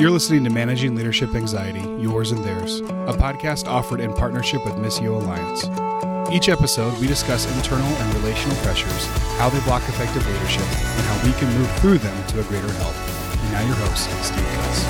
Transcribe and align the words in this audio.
You're 0.00 0.10
listening 0.10 0.42
to 0.44 0.50
Managing 0.50 0.94
Leadership 0.94 1.34
Anxiety, 1.34 1.80
Yours 2.02 2.32
and 2.32 2.42
Theirs, 2.42 2.80
a 2.80 3.12
podcast 3.12 3.66
offered 3.66 4.00
in 4.00 4.12
partnership 4.14 4.64
with 4.64 4.74
Missio 4.74 5.20
Alliance. 5.20 5.64
Each 6.32 6.48
episode, 6.48 6.98
we 7.00 7.06
discuss 7.06 7.46
internal 7.56 7.86
and 7.86 8.14
relational 8.14 8.56
pressures, 8.58 9.06
how 9.38 9.48
they 9.48 9.60
block 9.60 9.82
effective 9.88 10.26
leadership, 10.26 10.62
and 10.62 11.06
how 11.06 11.26
we 11.26 11.32
can 11.34 11.52
move 11.58 11.70
through 11.78 11.98
them 11.98 12.26
to 12.28 12.40
a 12.40 12.44
greater 12.44 12.72
health. 12.72 13.40
And 13.42 13.52
now, 13.52 13.66
your 13.66 13.76
host, 13.76 14.10
Steve 14.24 14.44
Cuss. 14.54 14.84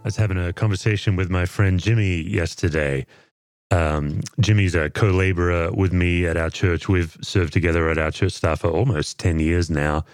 I 0.00 0.04
was 0.04 0.16
having 0.16 0.38
a 0.38 0.52
conversation 0.52 1.16
with 1.16 1.28
my 1.28 1.44
friend 1.44 1.80
Jimmy 1.80 2.22
yesterday. 2.22 3.04
Um, 3.70 4.20
Jimmy's 4.40 4.74
a 4.74 4.90
co 4.90 5.10
laborer 5.10 5.72
with 5.72 5.92
me 5.92 6.26
at 6.26 6.36
our 6.36 6.50
church. 6.50 6.88
We've 6.88 7.16
served 7.20 7.52
together 7.52 7.90
at 7.90 7.98
our 7.98 8.10
church 8.10 8.32
staff 8.32 8.60
for 8.60 8.70
almost 8.70 9.18
10 9.18 9.40
years 9.40 9.70
now 9.70 10.04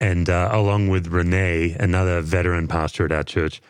and 0.00 0.28
uh, 0.30 0.48
along 0.52 0.88
with 0.88 1.08
Renee, 1.08 1.76
another 1.78 2.20
veteran 2.20 2.68
pastor 2.68 3.04
at 3.06 3.12
our 3.12 3.24
church, 3.24 3.60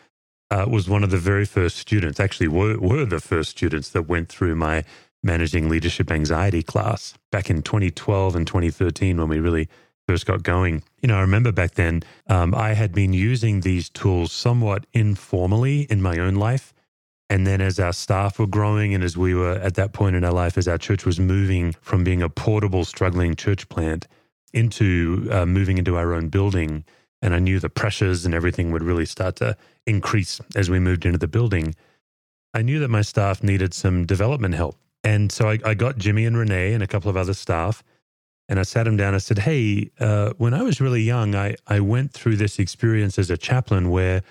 uh, 0.51 0.65
was 0.67 0.89
one 0.89 1.03
of 1.03 1.11
the 1.11 1.17
very 1.17 1.45
first 1.45 1.77
students, 1.77 2.19
actually, 2.19 2.47
were, 2.47 2.77
were 2.79 3.05
the 3.05 3.19
first 3.19 3.51
students 3.51 3.89
that 3.89 4.03
went 4.03 4.29
through 4.29 4.55
my 4.55 4.83
managing 5.21 5.69
leadership 5.69 6.11
anxiety 6.11 6.63
class 6.63 7.13
back 7.31 7.49
in 7.49 7.61
2012 7.61 8.35
and 8.35 8.47
2013 8.47 9.17
when 9.17 9.27
we 9.27 9.39
really 9.39 9.67
first 10.07 10.25
got 10.25 10.43
going. 10.43 10.81
You 11.01 11.07
know, 11.07 11.17
I 11.17 11.21
remember 11.21 11.51
back 11.51 11.75
then 11.75 12.01
um, 12.27 12.55
I 12.55 12.73
had 12.73 12.93
been 12.93 13.13
using 13.13 13.61
these 13.61 13.89
tools 13.89 14.31
somewhat 14.31 14.85
informally 14.93 15.81
in 15.83 16.01
my 16.01 16.17
own 16.17 16.35
life. 16.35 16.73
And 17.29 17.45
then 17.45 17.61
as 17.61 17.79
our 17.79 17.93
staff 17.93 18.39
were 18.39 18.47
growing 18.47 18.95
and 18.95 19.03
as 19.03 19.15
we 19.15 19.35
were 19.35 19.53
at 19.53 19.75
that 19.75 19.93
point 19.93 20.15
in 20.15 20.23
our 20.23 20.33
life, 20.33 20.57
as 20.57 20.67
our 20.67 20.79
church 20.79 21.05
was 21.05 21.19
moving 21.19 21.73
from 21.81 22.03
being 22.03 22.23
a 22.23 22.29
portable, 22.29 22.85
struggling 22.85 23.35
church 23.35 23.69
plant 23.69 24.07
into 24.53 25.27
uh, 25.31 25.45
moving 25.45 25.77
into 25.77 25.95
our 25.97 26.13
own 26.13 26.29
building, 26.29 26.83
and 27.21 27.33
I 27.33 27.39
knew 27.39 27.59
the 27.59 27.69
pressures 27.69 28.25
and 28.25 28.33
everything 28.33 28.71
would 28.71 28.83
really 28.83 29.05
start 29.05 29.35
to 29.37 29.57
increase 29.85 30.39
as 30.55 30.69
we 30.69 30.79
moved 30.79 31.05
into 31.05 31.17
the 31.17 31.27
building. 31.27 31.75
I 32.53 32.61
knew 32.61 32.79
that 32.79 32.89
my 32.89 33.01
staff 33.01 33.43
needed 33.43 33.73
some 33.73 34.05
development 34.05 34.55
help. 34.55 34.77
And 35.03 35.31
so 35.31 35.49
I, 35.49 35.59
I 35.63 35.73
got 35.75 35.97
Jimmy 35.97 36.25
and 36.25 36.37
Renee 36.37 36.73
and 36.73 36.83
a 36.83 36.87
couple 36.87 37.09
of 37.09 37.17
other 37.17 37.33
staff, 37.33 37.83
and 38.47 38.59
I 38.59 38.63
sat 38.63 38.83
them 38.83 38.97
down. 38.97 39.15
I 39.15 39.19
said, 39.19 39.39
Hey, 39.39 39.91
uh, 39.99 40.33
when 40.37 40.53
I 40.53 40.63
was 40.63 40.81
really 40.81 41.01
young, 41.01 41.35
I, 41.35 41.55
I 41.67 41.79
went 41.79 42.11
through 42.11 42.37
this 42.37 42.59
experience 42.59 43.19
as 43.19 43.29
a 43.29 43.37
chaplain 43.37 43.89
where 43.89 44.23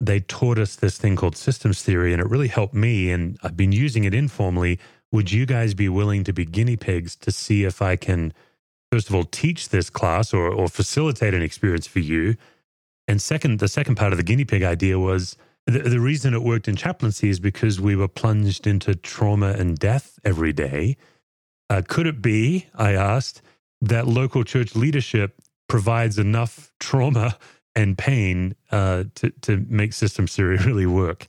they 0.00 0.20
taught 0.20 0.58
us 0.58 0.76
this 0.76 0.98
thing 0.98 1.16
called 1.16 1.36
systems 1.36 1.82
theory, 1.82 2.12
and 2.12 2.20
it 2.20 2.28
really 2.28 2.48
helped 2.48 2.74
me. 2.74 3.10
And 3.10 3.38
I've 3.42 3.56
been 3.56 3.72
using 3.72 4.04
it 4.04 4.14
informally. 4.14 4.78
Would 5.12 5.32
you 5.32 5.46
guys 5.46 5.74
be 5.74 5.88
willing 5.88 6.24
to 6.24 6.32
be 6.32 6.44
guinea 6.44 6.76
pigs 6.76 7.16
to 7.16 7.32
see 7.32 7.64
if 7.64 7.80
I 7.80 7.96
can 7.96 8.32
first 8.94 9.08
of 9.08 9.14
all, 9.16 9.24
teach 9.24 9.70
this 9.70 9.90
class 9.90 10.32
or, 10.32 10.46
or 10.46 10.68
facilitate 10.68 11.34
an 11.34 11.42
experience 11.42 11.84
for 11.84 11.98
you. 11.98 12.36
And 13.08 13.20
second, 13.20 13.58
the 13.58 13.66
second 13.66 13.96
part 13.96 14.12
of 14.12 14.18
the 14.18 14.22
guinea 14.22 14.44
pig 14.44 14.62
idea 14.62 15.00
was 15.00 15.36
the, 15.66 15.80
the 15.80 15.98
reason 15.98 16.32
it 16.32 16.44
worked 16.44 16.68
in 16.68 16.76
chaplaincy 16.76 17.28
is 17.28 17.40
because 17.40 17.80
we 17.80 17.96
were 17.96 18.06
plunged 18.06 18.68
into 18.68 18.94
trauma 18.94 19.48
and 19.48 19.76
death 19.76 20.20
every 20.24 20.52
day. 20.52 20.96
Uh, 21.68 21.82
could 21.88 22.06
it 22.06 22.22
be, 22.22 22.66
I 22.72 22.92
asked, 22.92 23.42
that 23.80 24.06
local 24.06 24.44
church 24.44 24.76
leadership 24.76 25.42
provides 25.68 26.16
enough 26.16 26.72
trauma 26.78 27.36
and 27.74 27.98
pain 27.98 28.54
uh, 28.70 29.04
to, 29.16 29.30
to 29.40 29.66
make 29.68 29.92
system 29.92 30.28
theory 30.28 30.56
really 30.64 30.86
work? 30.86 31.26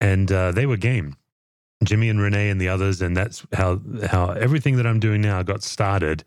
And 0.00 0.30
uh, 0.30 0.52
they 0.52 0.66
were 0.66 0.76
game. 0.76 1.16
Jimmy 1.82 2.10
and 2.10 2.20
Renee 2.20 2.48
and 2.48 2.60
the 2.60 2.68
others, 2.68 3.02
and 3.02 3.16
that's 3.16 3.44
how 3.54 3.80
how 4.06 4.30
everything 4.30 4.76
that 4.76 4.86
I'm 4.86 5.00
doing 5.00 5.20
now 5.20 5.42
got 5.42 5.64
started 5.64 6.22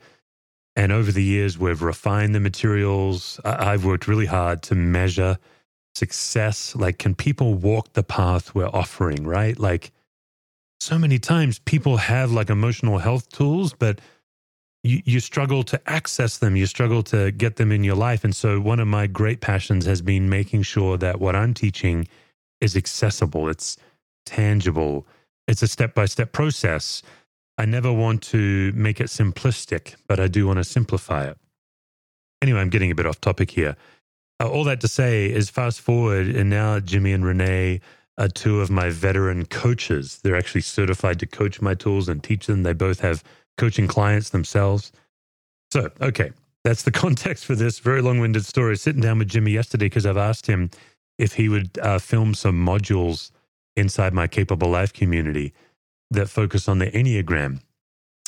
and 0.76 0.92
over 0.92 1.12
the 1.12 1.24
years, 1.24 1.58
we've 1.58 1.82
refined 1.82 2.36
the 2.36 2.40
materials. 2.40 3.40
I've 3.46 3.86
worked 3.86 4.08
really 4.08 4.26
hard 4.26 4.62
to 4.64 4.76
measure 4.76 5.38
success. 5.96 6.76
Like, 6.76 6.98
can 7.00 7.16
people 7.16 7.54
walk 7.54 7.94
the 7.94 8.04
path 8.04 8.54
we're 8.54 8.68
offering, 8.68 9.26
right? 9.26 9.58
Like, 9.58 9.92
so 10.82 11.00
many 11.00 11.18
times 11.18 11.60
people 11.60 11.98
have 11.98 12.32
like 12.32 12.50
emotional 12.50 12.98
health 12.98 13.30
tools, 13.30 13.74
but 13.74 14.02
you, 14.84 15.02
you 15.06 15.20
struggle 15.20 15.64
to 15.64 15.90
access 15.90 16.38
them. 16.38 16.56
You 16.56 16.66
struggle 16.66 17.02
to 17.04 17.32
get 17.32 17.56
them 17.56 17.72
in 17.72 17.84
your 17.84 17.96
life. 17.96 18.24
And 18.24 18.36
so, 18.36 18.60
one 18.60 18.80
of 18.80 18.88
my 18.88 19.08
great 19.08 19.42
passions 19.42 19.86
has 19.86 20.02
been 20.02 20.30
making 20.30 20.64
sure 20.64 20.98
that 20.98 21.20
what 21.20 21.36
I'm 21.36 21.54
teaching 21.54 22.08
is 22.62 22.76
accessible, 22.76 23.50
it's 23.50 23.78
tangible, 24.26 25.08
it's 25.48 25.62
a 25.62 25.68
step 25.68 25.96
by 25.96 26.06
step 26.06 26.34
process. 26.34 27.02
I 27.58 27.66
never 27.66 27.92
want 27.92 28.22
to 28.24 28.72
make 28.74 29.00
it 29.00 29.08
simplistic, 29.08 29.96
but 30.08 30.20
I 30.20 30.28
do 30.28 30.48
want 30.48 30.58
to 30.58 30.64
simplify 30.64 31.26
it. 31.26 31.38
Anyway, 32.42 32.60
I'm 32.60 32.70
getting 32.70 32.92
a 32.92 32.96
bit 32.96 33.06
off 33.06 33.22
topic 33.22 33.52
here. 33.52 33.76
Uh, 34.42 34.50
all 34.50 34.66
that 34.66 34.82
to 34.82 34.88
say 34.88 35.32
is 35.32 35.50
fast 35.50 35.80
forward, 35.80 36.28
and 36.28 36.50
now 36.50 36.80
Jimmy 36.80 37.14
and 37.14 37.26
Renee 37.26 37.80
are 38.18 38.28
two 38.28 38.60
of 38.62 38.70
my 38.70 38.90
veteran 38.90 39.46
coaches. 39.46 40.20
They're 40.24 40.36
actually 40.36 40.62
certified 40.62 41.20
to 41.20 41.26
coach 41.26 41.62
my 41.62 41.74
tools 41.74 42.10
and 42.10 42.22
teach 42.22 42.48
them. 42.48 42.64
They 42.64 42.74
both 42.74 43.00
have 43.00 43.24
coaching 43.58 43.88
clients 43.88 44.30
themselves. 44.30 44.92
So, 45.72 45.90
okay, 46.02 46.32
that's 46.64 46.84
the 46.84 46.92
context 47.04 47.46
for 47.46 47.56
this 47.56 47.80
very 47.80 48.02
long 48.02 48.20
winded 48.20 48.46
story. 48.46 48.76
Sitting 48.76 49.02
down 49.02 49.20
with 49.20 49.30
Jimmy 49.30 49.52
yesterday 49.52 49.86
because 49.86 50.06
I've 50.06 50.18
asked 50.18 50.48
him 50.48 50.70
if 51.18 51.34
he 51.34 51.48
would 51.48 51.78
uh, 51.82 52.00
film 52.00 52.34
some 52.34 52.66
modules 52.66 53.32
inside 53.78 54.14
my 54.14 54.28
Capable 54.28 54.70
Life 54.70 54.92
community 54.92 55.54
that 56.12 56.30
focus 56.30 56.68
on 56.68 56.80
the 56.80 56.88
Enneagram. 56.88 57.62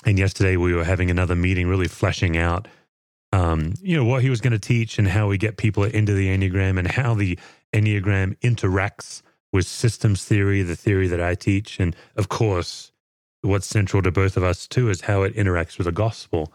And 0.05 0.17
yesterday 0.17 0.57
we 0.57 0.73
were 0.73 0.83
having 0.83 1.09
another 1.09 1.35
meeting, 1.35 1.67
really 1.67 1.87
fleshing 1.87 2.37
out, 2.37 2.67
um, 3.33 3.73
you 3.81 3.95
know, 3.95 4.05
what 4.05 4.21
he 4.21 4.29
was 4.29 4.41
going 4.41 4.53
to 4.53 4.59
teach 4.59 4.97
and 4.97 5.07
how 5.07 5.27
we 5.27 5.37
get 5.37 5.57
people 5.57 5.83
into 5.83 6.13
the 6.13 6.27
Enneagram 6.27 6.79
and 6.79 6.87
how 6.87 7.13
the 7.13 7.37
Enneagram 7.73 8.37
interacts 8.39 9.21
with 9.51 9.65
systems 9.65 10.23
theory, 10.23 10.61
the 10.61 10.75
theory 10.75 11.07
that 11.07 11.21
I 11.21 11.35
teach. 11.35 11.79
And 11.79 11.95
of 12.15 12.29
course, 12.29 12.91
what's 13.41 13.67
central 13.67 14.01
to 14.03 14.11
both 14.11 14.37
of 14.37 14.43
us 14.43 14.67
too 14.67 14.89
is 14.89 15.01
how 15.01 15.23
it 15.23 15.35
interacts 15.35 15.77
with 15.77 15.85
the 15.85 15.91
gospel. 15.91 16.53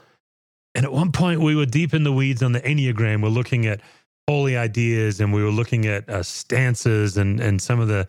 And 0.75 0.84
at 0.84 0.93
one 0.93 1.12
point, 1.12 1.41
we 1.41 1.55
were 1.55 1.66
deep 1.66 1.93
in 1.93 2.05
the 2.05 2.12
weeds 2.12 2.43
on 2.43 2.53
the 2.53 2.61
Enneagram. 2.61 3.22
We're 3.22 3.28
looking 3.28 3.66
at 3.66 3.81
holy 4.28 4.56
ideas 4.56 5.21
and 5.21 5.32
we 5.32 5.43
were 5.43 5.50
looking 5.50 5.87
at 5.87 6.09
uh, 6.09 6.22
stances 6.22 7.16
and, 7.16 7.41
and 7.41 7.61
some 7.61 7.81
of 7.81 7.88
the 7.88 8.06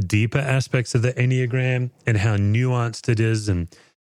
deeper 0.00 0.38
aspects 0.38 0.94
of 0.94 1.02
the 1.02 1.12
Enneagram 1.14 1.90
and 2.06 2.16
how 2.16 2.36
nuanced 2.36 3.08
it 3.08 3.20
is. 3.20 3.48
And 3.48 3.68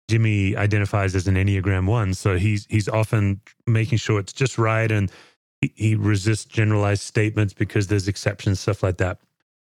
Jimmy 0.10 0.56
identifies 0.56 1.16
as 1.16 1.28
an 1.28 1.36
Enneagram 1.36 1.88
one. 1.88 2.14
So 2.14 2.38
he's 2.38 2.66
he's 2.70 2.88
often 2.88 3.42
making 3.66 3.98
sure 3.98 4.20
it's 4.20 4.34
just 4.34 4.58
right 4.58 4.92
and 4.92 5.12
he, 5.62 5.74
he 5.76 5.96
resists 5.96 6.46
generalized 6.46 7.04
statements 7.04 7.54
because 7.54 7.88
there's 7.88 8.08
exceptions, 8.08 8.60
stuff 8.60 8.84
like 8.84 8.98
that. 8.98 9.20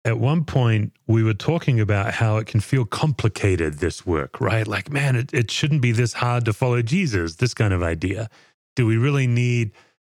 At 0.05 0.19
one 0.19 0.43
point, 0.43 0.91
we 1.07 1.23
were 1.23 1.33
talking 1.33 1.79
about 1.79 2.13
how 2.13 2.35
it 2.37 2.45
can 2.45 2.59
feel 2.59 2.83
complicated, 2.83 3.75
this 3.75 4.05
work, 4.05 4.41
right? 4.41 4.67
Like, 4.67 4.91
man, 4.91 5.15
it, 5.15 5.33
it 5.33 5.49
shouldn't 5.49 5.81
be 5.81 5.93
this 5.93 6.11
hard 6.13 6.43
to 6.45 6.51
follow 6.51 6.81
Jesus, 6.81 7.37
this 7.37 7.53
kind 7.53 7.73
of 7.73 7.81
idea. 7.81 8.29
Do 8.75 8.85
we 8.85 8.97
really 8.97 9.27
need 9.27 9.71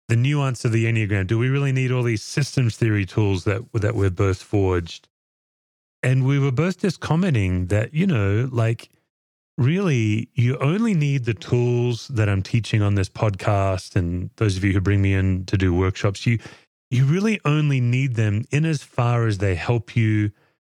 the 0.08 0.16
nuance 0.16 0.66
of 0.66 0.72
the 0.72 0.86
Enneagram? 0.86 1.28
Do 1.28 1.38
we 1.38 1.50
really 1.50 1.72
need 1.72 1.92
all 1.92 2.02
these 2.02 2.24
systems 2.24 2.78
theory 2.78 3.06
tools 3.06 3.44
that, 3.44 3.62
that 3.74 3.94
we've 3.94 4.16
both 4.16 4.42
forged? 4.42 5.08
And 6.06 6.24
we 6.24 6.38
were 6.38 6.52
both 6.52 6.82
just 6.82 7.00
commenting 7.00 7.66
that, 7.68 7.96
you 7.96 8.06
know, 8.06 8.48
like 8.52 8.90
really 9.58 10.30
you 10.36 10.56
only 10.60 10.94
need 10.94 11.26
the 11.26 11.34
tools 11.34 12.10
that 12.10 12.30
I'm 12.30 12.44
teaching 12.44 12.84
on 12.84 12.94
this 12.94 13.10
podcast 13.10 13.96
and 13.96 14.30
those 14.36 14.56
of 14.56 14.64
you 14.64 14.72
who 14.72 14.82
bring 14.82 15.02
me 15.02 15.16
in 15.16 15.46
to 15.46 15.58
do 15.58 15.74
workshops, 15.74 16.28
you 16.28 16.38
you 16.92 17.06
really 17.06 17.42
only 17.44 17.82
need 17.82 18.14
them 18.14 18.46
in 18.52 18.66
as 18.66 18.84
far 18.84 19.26
as 19.26 19.40
they 19.40 19.56
help 19.56 19.96
you 19.96 20.30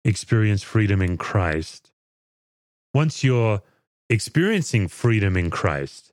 experience 0.02 0.62
freedom 0.62 1.02
in 1.02 1.18
Christ. 1.18 1.92
Once 2.94 3.22
you're 3.22 3.60
experiencing 4.08 4.88
freedom 4.88 5.36
in 5.36 5.50
Christ, 5.50 6.10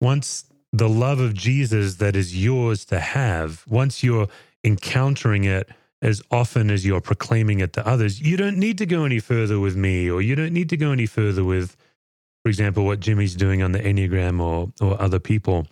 once 0.00 0.44
the 0.72 0.88
love 0.88 1.20
of 1.20 1.34
Jesus 1.34 1.96
that 1.96 2.16
is 2.16 2.42
yours 2.42 2.86
to 2.86 2.98
have, 2.98 3.66
once 3.68 4.02
you're 4.02 4.28
encountering 4.64 5.44
it 5.44 5.68
as 6.00 6.22
often 6.30 6.70
as 6.70 6.86
you're 6.86 7.00
proclaiming 7.00 7.60
it 7.60 7.72
to 7.72 7.86
others, 7.86 8.20
you 8.20 8.36
don't 8.36 8.56
need 8.56 8.78
to 8.78 8.86
go 8.86 9.04
any 9.04 9.18
further 9.18 9.58
with 9.58 9.76
me, 9.76 10.10
or 10.10 10.22
you 10.22 10.34
don't 10.34 10.52
need 10.52 10.68
to 10.70 10.76
go 10.76 10.92
any 10.92 11.06
further 11.06 11.44
with, 11.44 11.76
for 12.42 12.48
example, 12.48 12.84
what 12.84 13.00
Jimmy's 13.00 13.34
doing 13.34 13.62
on 13.62 13.72
the 13.72 13.80
Enneagram 13.80 14.40
or, 14.40 14.72
or 14.80 15.00
other 15.00 15.18
people. 15.18 15.66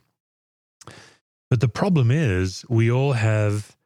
But 1.48 1.60
the 1.60 1.68
problem 1.68 2.10
is, 2.10 2.64
we 2.68 2.90
all 2.90 3.12
have 3.12 3.76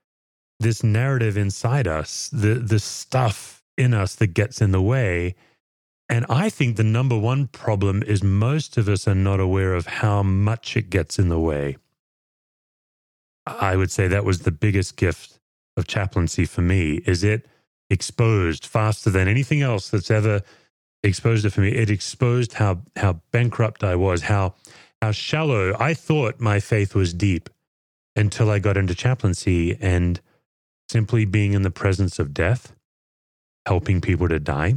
this 0.61 0.83
narrative 0.83 1.37
inside 1.37 1.87
us, 1.87 2.31
the, 2.33 2.55
the 2.55 2.79
stuff 2.79 3.63
in 3.77 3.95
us 3.95 4.15
that 4.17 4.29
gets 4.29 4.61
in 4.61 4.73
the 4.73 4.83
way. 4.83 5.35
And 6.09 6.27
I 6.29 6.51
think 6.51 6.77
the 6.77 6.85
number 6.85 7.19
one 7.19 7.49
problem 7.49 8.03
is 8.03 8.23
most 8.23 8.77
of 8.77 8.89
us 8.89 9.07
are 9.07 9.15
not 9.15 9.41
aware 9.41 9.75
of 9.75 9.87
how 9.87 10.23
much 10.23 10.77
it 10.77 10.91
gets 10.91 11.19
in 11.19 11.29
the 11.29 11.39
way. 11.39 11.77
I 13.47 13.77
would 13.77 13.91
say 13.91 14.09
that 14.09 14.25
was 14.25 14.41
the 14.41 14.51
biggest 14.51 14.97
gift 14.97 15.40
of 15.81 15.89
chaplaincy 15.89 16.47
for 16.47 16.63
me 16.63 17.03
is 17.07 17.25
it 17.25 17.49
exposed 17.91 18.67
faster 18.67 19.11
than 19.11 19.29
anything 19.29 19.63
else 19.63 19.91
that's 19.91 20.13
ever 20.13 20.43
exposed 21.03 21.47
it 21.47 21.53
for 21.55 21.63
me. 21.63 21.71
It 21.71 21.91
exposed 21.91 22.55
how 22.55 22.83
how 22.97 23.15
bankrupt 23.33 23.83
I 23.85 23.97
was, 23.97 24.23
how 24.23 24.55
how 25.03 25.13
shallow 25.13 25.75
I 25.81 25.95
thought 25.95 26.41
my 26.41 26.61
faith 26.61 26.95
was 26.95 27.15
deep. 27.15 27.51
until 28.17 28.51
I 28.51 28.59
got 28.59 28.77
into 28.77 28.95
chaplaincy 28.95 29.77
and 29.81 30.21
simply 30.91 31.25
being 31.25 31.55
in 31.55 31.63
the 31.63 31.71
presence 31.71 32.19
of 32.19 32.35
death, 32.35 32.75
helping 33.67 34.01
people 34.01 34.29
to 34.29 34.41
die, 34.41 34.75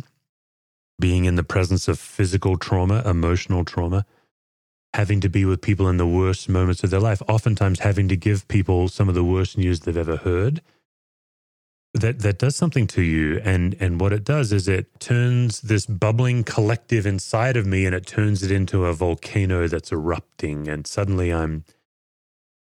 being 1.00 1.26
in 1.26 1.36
the 1.36 1.44
presence 1.44 1.88
of 1.88 2.00
physical 2.00 2.58
trauma, 2.58 3.02
emotional 3.06 3.66
trauma, 3.66 4.06
having 4.94 5.20
to 5.22 5.30
be 5.30 5.46
with 5.46 5.62
people 5.62 5.90
in 5.90 5.98
the 5.98 6.08
worst 6.08 6.48
moments 6.48 6.84
of 6.84 6.92
their 6.92 7.00
life, 7.00 7.22
oftentimes 7.28 7.80
having 7.80 8.08
to 8.10 8.16
give 8.16 8.48
people 8.48 8.88
some 8.88 9.10
of 9.10 9.16
the 9.16 9.24
worst 9.24 9.58
news 9.58 9.82
they've 9.82 9.98
ever 9.98 10.18
heard. 10.18 10.62
That 11.94 12.20
that 12.20 12.40
does 12.40 12.56
something 12.56 12.88
to 12.88 13.02
you. 13.02 13.40
And 13.44 13.76
and 13.80 14.02
what 14.02 14.14
it 14.14 14.24
does 14.24 14.52
is 14.52 14.68
it 14.68 15.00
turns 15.00 15.62
this 15.62 15.86
bubbling 15.86 16.44
collective 16.44 17.06
inside 17.06 17.56
of 17.56 17.68
me 17.68 17.86
and 17.86 17.94
it 17.94 18.08
turns 18.08 18.42
it 18.42 18.52
into 18.52 18.86
a 18.86 18.94
volcano 18.94 19.68
that's 19.68 19.92
erupting. 19.92 20.68
And 20.68 20.88
suddenly 20.88 21.32
I'm 21.32 21.66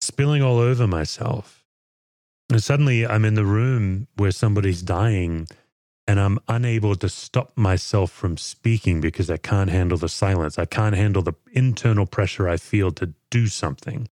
spilling 0.02 0.44
all 0.44 0.60
over 0.60 0.88
myself. 0.88 1.64
And 2.52 2.62
suddenly 2.62 3.06
I'm 3.08 3.26
in 3.26 3.34
the 3.34 3.46
room 3.46 4.08
where 4.16 4.32
somebody's 4.32 4.84
dying 4.84 5.48
and 6.08 6.20
I'm 6.20 6.40
unable 6.48 6.96
to 6.96 7.10
stop 7.10 7.58
myself 7.58 8.12
from 8.12 8.38
speaking 8.38 9.02
because 9.02 9.30
I 9.30 9.38
can't 9.38 9.72
handle 9.72 9.98
the 9.98 10.10
silence. 10.10 10.60
I 10.60 10.66
can't 10.66 10.96
handle 10.96 11.24
the 11.24 11.34
internal 11.52 12.06
pressure 12.06 12.48
I 12.48 12.58
feel 12.58 12.92
to 12.92 13.14
do 13.32 13.48
something. 13.48 14.08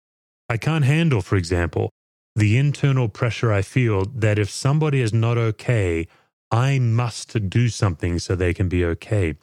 I 0.49 0.57
can't 0.57 0.85
handle, 0.85 1.21
for 1.21 1.35
example, 1.35 1.91
the 2.35 2.57
internal 2.57 3.09
pressure 3.09 3.51
I 3.51 3.61
feel 3.61 4.05
that 4.05 4.39
if 4.39 4.49
somebody 4.49 5.01
is 5.01 5.13
not 5.13 5.37
okay, 5.37 6.07
I 6.51 6.79
must 6.79 7.49
do 7.49 7.69
something 7.69 8.19
so 8.19 8.35
they 8.35 8.53
can 8.53 8.69
be 8.69 8.83
okay. 8.85 9.35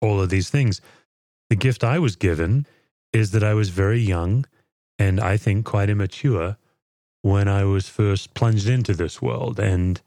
All 0.00 0.20
of 0.20 0.30
these 0.30 0.50
things. 0.50 0.80
The 1.48 1.56
gift 1.56 1.84
I 1.84 1.98
was 1.98 2.16
given 2.16 2.66
is 3.12 3.30
that 3.32 3.44
I 3.44 3.54
was 3.54 3.68
very 3.68 4.00
young 4.00 4.46
and 4.98 5.20
I 5.20 5.36
think 5.36 5.66
quite 5.66 5.90
immature 5.90 6.56
when 7.22 7.48
I 7.48 7.64
was 7.64 7.88
first 7.88 8.34
plunged 8.34 8.68
into 8.68 8.94
this 8.94 9.22
world. 9.22 9.58
And 9.58 10.00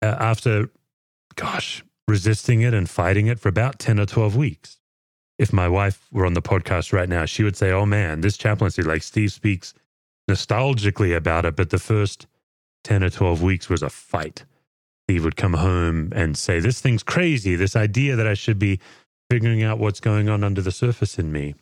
uh, 0.00 0.16
after, 0.18 0.70
gosh, 1.34 1.82
resisting 2.08 2.62
it 2.62 2.74
and 2.74 2.88
fighting 2.88 3.26
it 3.26 3.40
for 3.40 3.48
about 3.48 3.78
10 3.78 4.00
or 4.00 4.06
12 4.06 4.36
weeks. 4.36 4.78
If 5.38 5.52
my 5.52 5.68
wife 5.68 6.06
were 6.12 6.26
on 6.26 6.34
the 6.34 6.42
podcast 6.42 6.92
right 6.92 7.08
now, 7.08 7.24
she 7.24 7.42
would 7.42 7.56
say, 7.56 7.70
Oh 7.70 7.86
man, 7.86 8.20
this 8.20 8.36
chaplaincy, 8.36 8.82
like 8.82 9.02
Steve 9.02 9.32
speaks 9.32 9.74
nostalgically 10.30 11.16
about 11.16 11.44
it, 11.44 11.56
but 11.56 11.70
the 11.70 11.78
first 11.78 12.26
10 12.84 13.04
or 13.04 13.10
12 13.10 13.42
weeks 13.42 13.68
was 13.68 13.82
a 13.82 13.90
fight. 13.90 14.44
He 15.08 15.20
would 15.20 15.36
come 15.36 15.54
home 15.54 16.12
and 16.14 16.36
say, 16.36 16.60
This 16.60 16.80
thing's 16.80 17.02
crazy. 17.02 17.56
This 17.56 17.76
idea 17.76 18.16
that 18.16 18.26
I 18.26 18.34
should 18.34 18.58
be 18.58 18.80
figuring 19.30 19.62
out 19.62 19.78
what's 19.78 20.00
going 20.00 20.28
on 20.28 20.44
under 20.44 20.60
the 20.60 20.72
surface 20.72 21.18
in 21.18 21.32
me. 21.32 21.54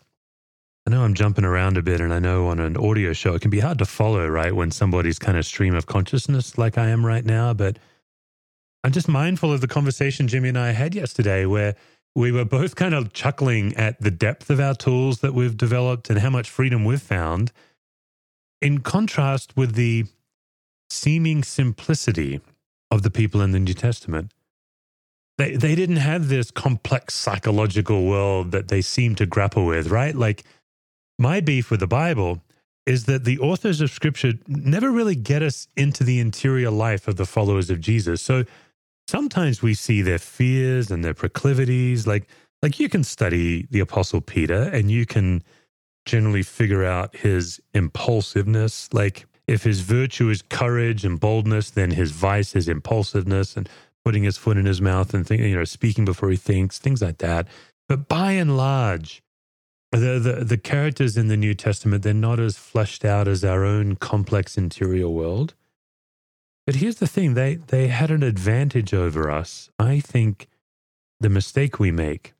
I 0.86 0.90
know 0.90 1.02
I'm 1.02 1.14
jumping 1.14 1.44
around 1.44 1.76
a 1.76 1.82
bit, 1.82 2.00
and 2.00 2.12
I 2.12 2.18
know 2.18 2.48
on 2.48 2.58
an 2.58 2.76
audio 2.76 3.12
show 3.12 3.34
it 3.34 3.42
can 3.42 3.50
be 3.50 3.60
hard 3.60 3.78
to 3.78 3.84
follow, 3.84 4.26
right? 4.26 4.54
When 4.54 4.70
somebody's 4.70 5.18
kind 5.18 5.38
of 5.38 5.46
stream 5.46 5.74
of 5.74 5.86
consciousness 5.86 6.58
like 6.58 6.78
I 6.78 6.88
am 6.88 7.04
right 7.04 7.24
now. 7.24 7.52
But 7.52 7.78
I'm 8.82 8.92
just 8.92 9.08
mindful 9.08 9.52
of 9.52 9.60
the 9.60 9.68
conversation 9.68 10.26
Jimmy 10.26 10.48
and 10.48 10.58
I 10.58 10.72
had 10.72 10.94
yesterday 10.94 11.44
where 11.44 11.76
we 12.14 12.32
were 12.32 12.44
both 12.44 12.74
kind 12.76 12.94
of 12.94 13.12
chuckling 13.12 13.74
at 13.76 14.00
the 14.00 14.10
depth 14.10 14.50
of 14.50 14.58
our 14.58 14.74
tools 14.74 15.20
that 15.20 15.34
we've 15.34 15.56
developed 15.56 16.10
and 16.10 16.18
how 16.18 16.30
much 16.30 16.50
freedom 16.50 16.84
we've 16.84 17.00
found, 17.00 17.52
in 18.60 18.80
contrast 18.80 19.56
with 19.56 19.74
the 19.74 20.04
seeming 20.88 21.42
simplicity 21.42 22.40
of 22.90 23.02
the 23.02 23.10
people 23.10 23.40
in 23.40 23.52
the 23.52 23.58
New 23.58 23.74
Testament. 23.74 24.32
They, 25.38 25.56
they 25.56 25.74
didn't 25.74 25.96
have 25.96 26.28
this 26.28 26.50
complex 26.50 27.14
psychological 27.14 28.04
world 28.04 28.50
that 28.50 28.68
they 28.68 28.82
seem 28.82 29.14
to 29.16 29.26
grapple 29.26 29.64
with, 29.64 29.88
right? 29.88 30.14
Like, 30.14 30.44
my 31.18 31.40
beef 31.40 31.70
with 31.70 31.80
the 31.80 31.86
Bible 31.86 32.42
is 32.86 33.04
that 33.04 33.24
the 33.24 33.38
authors 33.38 33.80
of 33.80 33.90
scripture 33.90 34.32
never 34.48 34.90
really 34.90 35.14
get 35.14 35.42
us 35.42 35.68
into 35.76 36.02
the 36.02 36.18
interior 36.18 36.70
life 36.70 37.06
of 37.06 37.16
the 37.16 37.26
followers 37.26 37.70
of 37.70 37.80
Jesus. 37.80 38.22
So 38.22 38.44
sometimes 39.06 39.62
we 39.62 39.74
see 39.74 40.02
their 40.02 40.18
fears 40.18 40.90
and 40.90 41.04
their 41.04 41.14
proclivities 41.14 42.06
like 42.06 42.26
like 42.62 42.78
you 42.78 42.88
can 42.88 43.04
study 43.04 43.66
the 43.70 43.80
apostle 43.80 44.20
Peter 44.20 44.62
and 44.62 44.90
you 44.90 45.06
can 45.06 45.42
generally 46.10 46.42
figure 46.42 46.84
out 46.84 47.14
his 47.14 47.60
impulsiveness 47.72 48.92
like 48.92 49.26
if 49.46 49.62
his 49.64 49.80
virtue 49.80 50.28
is 50.28 50.42
courage 50.42 51.04
and 51.04 51.20
boldness 51.20 51.70
then 51.70 51.92
his 51.92 52.10
vice 52.10 52.56
is 52.56 52.68
impulsiveness 52.68 53.56
and 53.56 53.68
putting 54.04 54.24
his 54.24 54.36
foot 54.36 54.56
in 54.56 54.66
his 54.66 54.80
mouth 54.80 55.14
and 55.14 55.26
thinking 55.26 55.48
you 55.48 55.56
know 55.56 55.64
speaking 55.64 56.04
before 56.04 56.30
he 56.30 56.36
thinks 56.36 56.78
things 56.78 57.00
like 57.00 57.18
that 57.18 57.46
but 57.88 58.08
by 58.08 58.32
and 58.32 58.56
large 58.56 59.22
the, 59.92 60.18
the 60.18 60.44
the 60.44 60.58
characters 60.58 61.16
in 61.16 61.28
the 61.28 61.36
New 61.36 61.54
Testament 61.54 62.02
they're 62.02 62.14
not 62.14 62.38
as 62.38 62.56
fleshed 62.56 63.04
out 63.04 63.26
as 63.26 63.44
our 63.44 63.64
own 63.64 63.96
complex 63.96 64.56
interior 64.56 65.08
world. 65.08 65.54
But 66.64 66.76
here's 66.76 66.96
the 66.96 67.08
thing: 67.08 67.34
they 67.34 67.56
they 67.56 67.88
had 67.88 68.10
an 68.10 68.22
advantage 68.22 68.94
over 68.94 69.30
us. 69.30 69.70
I 69.78 70.00
think 70.00 70.48
the 71.18 71.28
mistake 71.28 71.80
we 71.80 71.90
make 71.90 72.34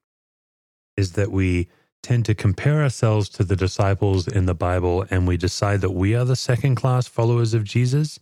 is 0.97 1.13
that 1.13 1.33
we 1.33 1.69
tend 2.03 2.25
to 2.27 2.35
compare 2.35 2.83
ourselves 2.83 3.29
to 3.31 3.45
the 3.45 3.57
disciples 3.57 4.27
in 4.27 4.47
the 4.47 4.55
Bible 4.55 5.05
and 5.11 5.27
we 5.27 5.37
decide 5.37 5.81
that 5.83 5.91
we 5.91 6.15
are 6.15 6.25
the 6.25 6.37
second 6.37 6.75
class 6.75 7.07
followers 7.07 7.55
of 7.55 7.65
Jesus, 7.65 8.19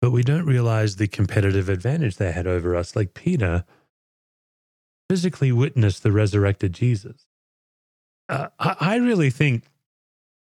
but 0.00 0.10
we 0.10 0.22
don't 0.22 0.46
realize 0.46 0.96
the 0.96 1.08
competitive 1.08 1.68
advantage 1.68 2.16
they 2.16 2.32
had 2.32 2.46
over 2.46 2.76
us. 2.76 2.94
Like 2.94 3.14
Peter 3.14 3.64
physically 5.08 5.52
witnessed 5.52 6.02
the 6.02 6.12
resurrected 6.12 6.72
Jesus 6.72 7.26
uh, 8.28 8.48
I 8.58 8.96
really 8.96 9.30
think 9.30 9.64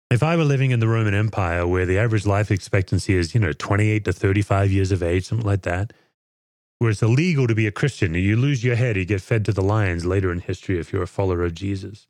if 0.09 0.23
I 0.23 0.35
were 0.35 0.43
living 0.43 0.71
in 0.71 0.79
the 0.79 0.87
Roman 0.87 1.13
Empire 1.13 1.67
where 1.67 1.85
the 1.85 1.99
average 1.99 2.25
life 2.25 2.49
expectancy 2.49 3.15
is, 3.15 3.33
you 3.33 3.41
know, 3.41 3.53
28 3.53 4.05
to 4.05 4.13
35 4.13 4.71
years 4.71 4.91
of 4.91 5.03
age, 5.03 5.25
something 5.25 5.45
like 5.45 5.63
that, 5.63 5.93
where 6.79 6.89
it's 6.89 7.01
illegal 7.01 7.47
to 7.47 7.55
be 7.55 7.67
a 7.67 7.71
Christian, 7.71 8.13
you 8.13 8.35
lose 8.35 8.63
your 8.63 8.75
head, 8.75 8.95
you 8.95 9.05
get 9.05 9.21
fed 9.21 9.45
to 9.45 9.51
the 9.51 9.61
lions 9.61 10.05
later 10.05 10.31
in 10.31 10.39
history 10.39 10.79
if 10.79 10.93
you're 10.93 11.03
a 11.03 11.07
follower 11.07 11.43
of 11.43 11.53
Jesus. 11.53 12.07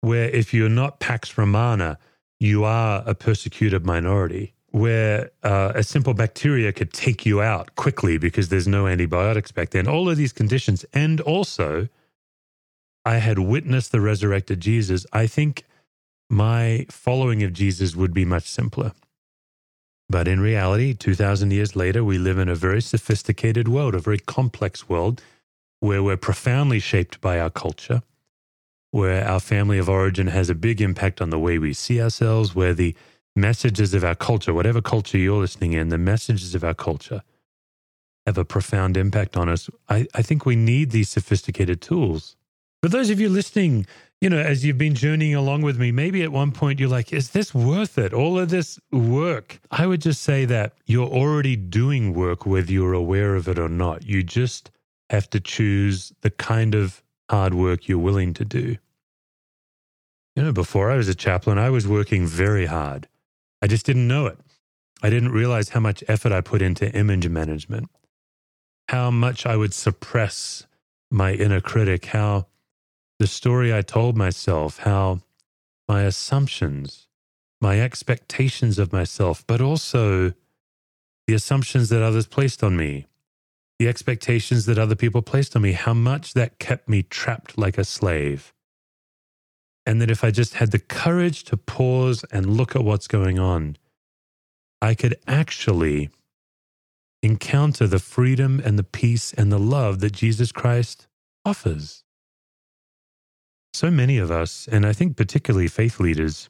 Where 0.00 0.28
if 0.30 0.54
you're 0.54 0.68
not 0.68 1.00
Pax 1.00 1.36
Romana, 1.36 1.98
you 2.38 2.64
are 2.64 3.02
a 3.04 3.14
persecuted 3.14 3.84
minority, 3.84 4.54
where 4.70 5.30
uh, 5.42 5.72
a 5.74 5.82
simple 5.82 6.14
bacteria 6.14 6.72
could 6.72 6.92
take 6.92 7.26
you 7.26 7.42
out 7.42 7.74
quickly 7.74 8.18
because 8.18 8.48
there's 8.48 8.68
no 8.68 8.86
antibiotics 8.86 9.50
back 9.50 9.70
then. 9.70 9.88
All 9.88 10.08
of 10.08 10.16
these 10.16 10.32
conditions, 10.32 10.84
and 10.92 11.20
also 11.20 11.88
I 13.04 13.16
had 13.16 13.38
witnessed 13.38 13.90
the 13.90 14.00
resurrected 14.00 14.60
Jesus, 14.60 15.06
I 15.12 15.26
think 15.26 15.64
my 16.30 16.86
following 16.90 17.42
of 17.42 17.52
Jesus 17.52 17.96
would 17.96 18.12
be 18.12 18.24
much 18.24 18.44
simpler. 18.44 18.92
But 20.10 20.28
in 20.28 20.40
reality, 20.40 20.94
2,000 20.94 21.50
years 21.50 21.76
later, 21.76 22.02
we 22.02 22.18
live 22.18 22.38
in 22.38 22.48
a 22.48 22.54
very 22.54 22.80
sophisticated 22.80 23.68
world, 23.68 23.94
a 23.94 23.98
very 23.98 24.18
complex 24.18 24.88
world 24.88 25.22
where 25.80 26.02
we're 26.02 26.16
profoundly 26.16 26.80
shaped 26.80 27.20
by 27.20 27.38
our 27.38 27.50
culture, 27.50 28.02
where 28.90 29.26
our 29.26 29.40
family 29.40 29.78
of 29.78 29.88
origin 29.88 30.28
has 30.28 30.48
a 30.48 30.54
big 30.54 30.80
impact 30.80 31.20
on 31.20 31.30
the 31.30 31.38
way 31.38 31.58
we 31.58 31.72
see 31.72 32.00
ourselves, 32.00 32.54
where 32.54 32.74
the 32.74 32.94
messages 33.36 33.94
of 33.94 34.04
our 34.04 34.14
culture, 34.14 34.54
whatever 34.54 34.80
culture 34.80 35.18
you're 35.18 35.40
listening 35.40 35.72
in, 35.72 35.88
the 35.88 35.98
messages 35.98 36.54
of 36.54 36.64
our 36.64 36.74
culture 36.74 37.22
have 38.26 38.38
a 38.38 38.44
profound 38.44 38.96
impact 38.96 39.36
on 39.36 39.48
us. 39.48 39.70
I, 39.88 40.06
I 40.14 40.22
think 40.22 40.44
we 40.44 40.56
need 40.56 40.90
these 40.90 41.08
sophisticated 41.08 41.80
tools 41.80 42.36
for 42.82 42.88
those 42.88 43.10
of 43.10 43.18
you 43.18 43.28
listening, 43.28 43.86
you 44.20 44.30
know, 44.30 44.38
as 44.38 44.64
you've 44.64 44.78
been 44.78 44.94
journeying 44.94 45.34
along 45.34 45.62
with 45.62 45.78
me, 45.78 45.90
maybe 45.90 46.22
at 46.22 46.30
one 46.30 46.52
point 46.52 46.78
you're 46.78 46.88
like, 46.88 47.12
is 47.12 47.30
this 47.30 47.52
worth 47.52 47.98
it? 47.98 48.12
All 48.12 48.38
of 48.38 48.50
this 48.50 48.78
work. 48.92 49.60
I 49.72 49.86
would 49.86 50.00
just 50.00 50.22
say 50.22 50.44
that 50.44 50.74
you're 50.86 51.08
already 51.08 51.56
doing 51.56 52.14
work, 52.14 52.46
whether 52.46 52.70
you're 52.70 52.92
aware 52.92 53.34
of 53.34 53.48
it 53.48 53.58
or 53.58 53.68
not. 53.68 54.06
You 54.06 54.22
just 54.22 54.70
have 55.10 55.28
to 55.30 55.40
choose 55.40 56.12
the 56.20 56.30
kind 56.30 56.74
of 56.76 57.02
hard 57.30 57.54
work 57.54 57.88
you're 57.88 57.98
willing 57.98 58.34
to 58.34 58.44
do. 58.44 58.76
You 60.34 60.44
know, 60.44 60.52
before 60.52 60.90
I 60.90 60.96
was 60.96 61.08
a 61.08 61.14
chaplain, 61.14 61.58
I 61.58 61.70
was 61.70 61.88
working 61.88 62.26
very 62.26 62.66
hard. 62.66 63.08
I 63.60 63.66
just 63.66 63.84
didn't 63.84 64.06
know 64.06 64.26
it. 64.26 64.38
I 65.02 65.10
didn't 65.10 65.32
realize 65.32 65.70
how 65.70 65.80
much 65.80 66.04
effort 66.08 66.32
I 66.32 66.40
put 66.40 66.62
into 66.62 66.92
image 66.92 67.28
management, 67.28 67.88
how 68.88 69.10
much 69.10 69.46
I 69.46 69.56
would 69.56 69.74
suppress 69.74 70.66
my 71.10 71.32
inner 71.32 71.60
critic, 71.60 72.06
how 72.06 72.46
the 73.18 73.26
story 73.26 73.74
I 73.74 73.82
told 73.82 74.16
myself, 74.16 74.78
how 74.78 75.20
my 75.88 76.02
assumptions, 76.02 77.08
my 77.60 77.80
expectations 77.80 78.78
of 78.78 78.92
myself, 78.92 79.44
but 79.46 79.60
also 79.60 80.32
the 81.26 81.34
assumptions 81.34 81.88
that 81.88 82.02
others 82.02 82.26
placed 82.26 82.62
on 82.62 82.76
me, 82.76 83.06
the 83.78 83.88
expectations 83.88 84.66
that 84.66 84.78
other 84.78 84.96
people 84.96 85.22
placed 85.22 85.54
on 85.54 85.62
me, 85.62 85.72
how 85.72 85.94
much 85.94 86.34
that 86.34 86.58
kept 86.58 86.88
me 86.88 87.02
trapped 87.02 87.56
like 87.56 87.78
a 87.78 87.84
slave. 87.84 88.52
And 89.86 90.02
that 90.02 90.10
if 90.10 90.24
I 90.24 90.30
just 90.30 90.54
had 90.54 90.72
the 90.72 90.78
courage 90.78 91.44
to 91.44 91.56
pause 91.56 92.24
and 92.30 92.56
look 92.56 92.74
at 92.74 92.84
what's 92.84 93.06
going 93.06 93.38
on, 93.38 93.76
I 94.82 94.94
could 94.94 95.16
actually 95.26 96.10
encounter 97.22 97.86
the 97.86 97.98
freedom 97.98 98.60
and 98.64 98.78
the 98.78 98.84
peace 98.84 99.32
and 99.32 99.50
the 99.50 99.58
love 99.58 100.00
that 100.00 100.12
Jesus 100.12 100.52
Christ 100.52 101.06
offers. 101.44 102.04
So 103.72 103.90
many 103.90 104.18
of 104.18 104.30
us, 104.30 104.68
and 104.70 104.84
I 104.84 104.92
think 104.92 105.16
particularly 105.16 105.68
faith 105.68 106.00
leaders, 106.00 106.48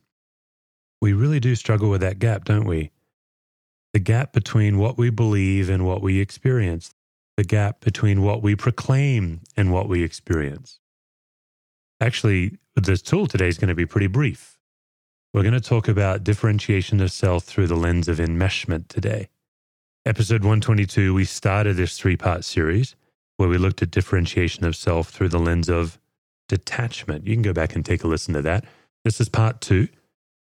we 1.01 1.13
really 1.13 1.41
do 1.41 1.55
struggle 1.55 1.91
with 1.91 2.01
that 2.01 2.19
gap, 2.19 2.45
don't 2.45 2.67
we? 2.67 2.91
The 3.93 3.99
gap 4.01 4.33
between 4.33 4.79
what 4.79 4.99
we 4.99 5.11
believe 5.11 5.71
and 5.71 5.87
what 5.87 6.03
we 6.03 6.21
experience, 6.21 6.95
the 7.39 7.45
gap 7.45 7.79
between 7.79 8.21
what 8.23 8.43
we 8.43 8.57
proclaim 8.57 9.41
and 9.57 9.73
what 9.73 9.89
we 9.89 10.03
experience. 10.03 10.81
Actually, 12.01 12.59
this 12.75 13.01
tool 13.01 13.29
today 13.29 13.47
is 13.47 13.59
going 13.59 13.69
to 13.69 13.77
be 13.77 13.87
pretty 13.87 14.09
brief. 14.09 14.59
We're 15.33 15.45
going 15.45 15.55
to 15.55 15.61
talk 15.61 15.87
about 15.87 16.25
differentiation 16.25 17.01
of 17.01 17.13
self 17.13 17.45
through 17.45 17.69
the 17.69 17.77
lens 17.77 18.09
of 18.09 18.19
enmeshment 18.19 18.89
today. 18.89 19.29
Episode 20.05 20.41
122, 20.41 21.15
we 21.15 21.25
started 21.25 21.77
this 21.77 21.97
three 21.97 22.17
part 22.17 22.45
series 22.45 22.97
where 23.37 23.49
we 23.49 23.57
looked 23.57 23.83
at 23.83 23.93
differentiation 23.93 24.65
of 24.65 24.75
self 24.75 25.11
through 25.11 25.29
the 25.29 25.39
lens 25.39 25.69
of 25.69 26.01
detachment. 26.49 27.25
You 27.25 27.37
can 27.37 27.43
go 27.43 27.53
back 27.53 27.77
and 27.77 27.87
take 27.87 28.03
a 28.03 28.09
listen 28.09 28.35
to 28.35 28.43
that. 28.43 28.65
This 29.05 29.21
is 29.21 29.29
part 29.29 29.61
two. 29.61 29.87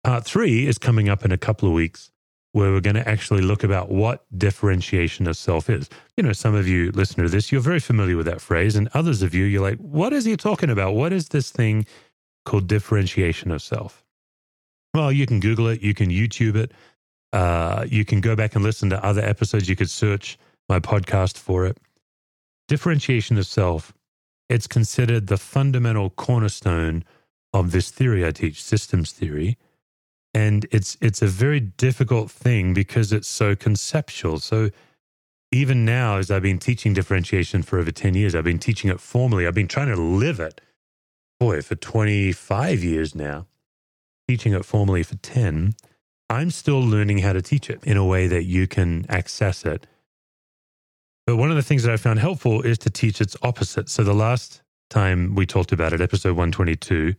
Part 0.02 0.26
three 0.26 0.66
is 0.66 0.76
coming 0.76 1.08
up 1.08 1.24
in 1.24 1.32
a 1.32 1.38
couple 1.38 1.66
of 1.66 1.74
weeks 1.74 2.10
where 2.54 2.70
we're 2.70 2.80
going 2.80 2.94
to 2.94 3.08
actually 3.08 3.42
look 3.42 3.64
about 3.64 3.90
what 3.90 4.24
differentiation 4.38 5.26
of 5.26 5.36
self 5.36 5.68
is. 5.68 5.90
You 6.16 6.22
know, 6.22 6.32
some 6.32 6.54
of 6.54 6.68
you 6.68 6.92
listen 6.92 7.20
to 7.24 7.28
this, 7.28 7.50
you're 7.50 7.60
very 7.60 7.80
familiar 7.80 8.16
with 8.16 8.26
that 8.26 8.40
phrase, 8.40 8.76
and 8.76 8.88
others 8.94 9.22
of 9.22 9.34
you, 9.34 9.44
you're 9.44 9.60
like, 9.60 9.78
what 9.78 10.12
is 10.12 10.24
he 10.24 10.36
talking 10.36 10.70
about? 10.70 10.94
What 10.94 11.12
is 11.12 11.30
this 11.30 11.50
thing 11.50 11.84
called 12.44 12.68
differentiation 12.68 13.50
of 13.50 13.60
self? 13.60 14.04
Well, 14.94 15.10
you 15.10 15.26
can 15.26 15.40
Google 15.40 15.66
it, 15.66 15.82
you 15.82 15.94
can 15.94 16.10
YouTube 16.10 16.54
it, 16.54 16.70
uh, 17.32 17.86
you 17.88 18.04
can 18.04 18.20
go 18.20 18.36
back 18.36 18.54
and 18.54 18.62
listen 18.62 18.88
to 18.90 19.04
other 19.04 19.22
episodes, 19.22 19.68
you 19.68 19.74
could 19.74 19.90
search 19.90 20.38
my 20.68 20.78
podcast 20.78 21.36
for 21.36 21.66
it. 21.66 21.76
Differentiation 22.68 23.36
of 23.36 23.46
self, 23.46 23.92
it's 24.48 24.68
considered 24.68 25.26
the 25.26 25.38
fundamental 25.38 26.08
cornerstone 26.08 27.02
of 27.52 27.72
this 27.72 27.90
theory 27.90 28.24
I 28.24 28.30
teach, 28.30 28.62
systems 28.62 29.10
theory 29.10 29.58
and 30.34 30.66
it's 30.72 30.98
it's 31.00 31.22
a 31.22 31.26
very 31.26 31.60
difficult 31.60 32.30
thing 32.30 32.74
because 32.74 33.12
it's 33.12 33.28
so 33.28 33.54
conceptual. 33.54 34.40
So 34.40 34.70
even 35.52 35.84
now 35.84 36.16
as 36.16 36.30
i've 36.30 36.42
been 36.42 36.58
teaching 36.58 36.92
differentiation 36.92 37.62
for 37.62 37.78
over 37.78 37.92
10 37.92 38.14
years 38.14 38.34
i've 38.34 38.44
been 38.44 38.58
teaching 38.58 38.90
it 38.90 39.00
formally. 39.00 39.46
I've 39.46 39.54
been 39.54 39.68
trying 39.68 39.94
to 39.94 40.00
live 40.00 40.40
it. 40.40 40.60
Boy 41.38 41.62
for 41.62 41.76
25 41.76 42.82
years 42.82 43.14
now 43.14 43.46
teaching 44.28 44.52
it 44.52 44.64
formally 44.64 45.02
for 45.02 45.16
10 45.16 45.74
i'm 46.28 46.50
still 46.50 46.80
learning 46.80 47.18
how 47.18 47.32
to 47.32 47.42
teach 47.42 47.70
it 47.70 47.82
in 47.84 47.96
a 47.96 48.04
way 48.04 48.26
that 48.26 48.44
you 48.44 48.66
can 48.66 49.06
access 49.08 49.64
it. 49.64 49.86
But 51.26 51.36
one 51.36 51.50
of 51.50 51.56
the 51.56 51.62
things 51.62 51.84
that 51.84 51.92
i 51.92 51.96
found 51.96 52.18
helpful 52.18 52.62
is 52.62 52.78
to 52.78 52.90
teach 52.90 53.20
its 53.20 53.36
opposite. 53.42 53.88
So 53.88 54.02
the 54.02 54.14
last 54.14 54.62
time 54.90 55.34
we 55.34 55.46
talked 55.46 55.72
about 55.72 55.92
it 55.92 56.00
episode 56.00 56.36
122 56.36 57.14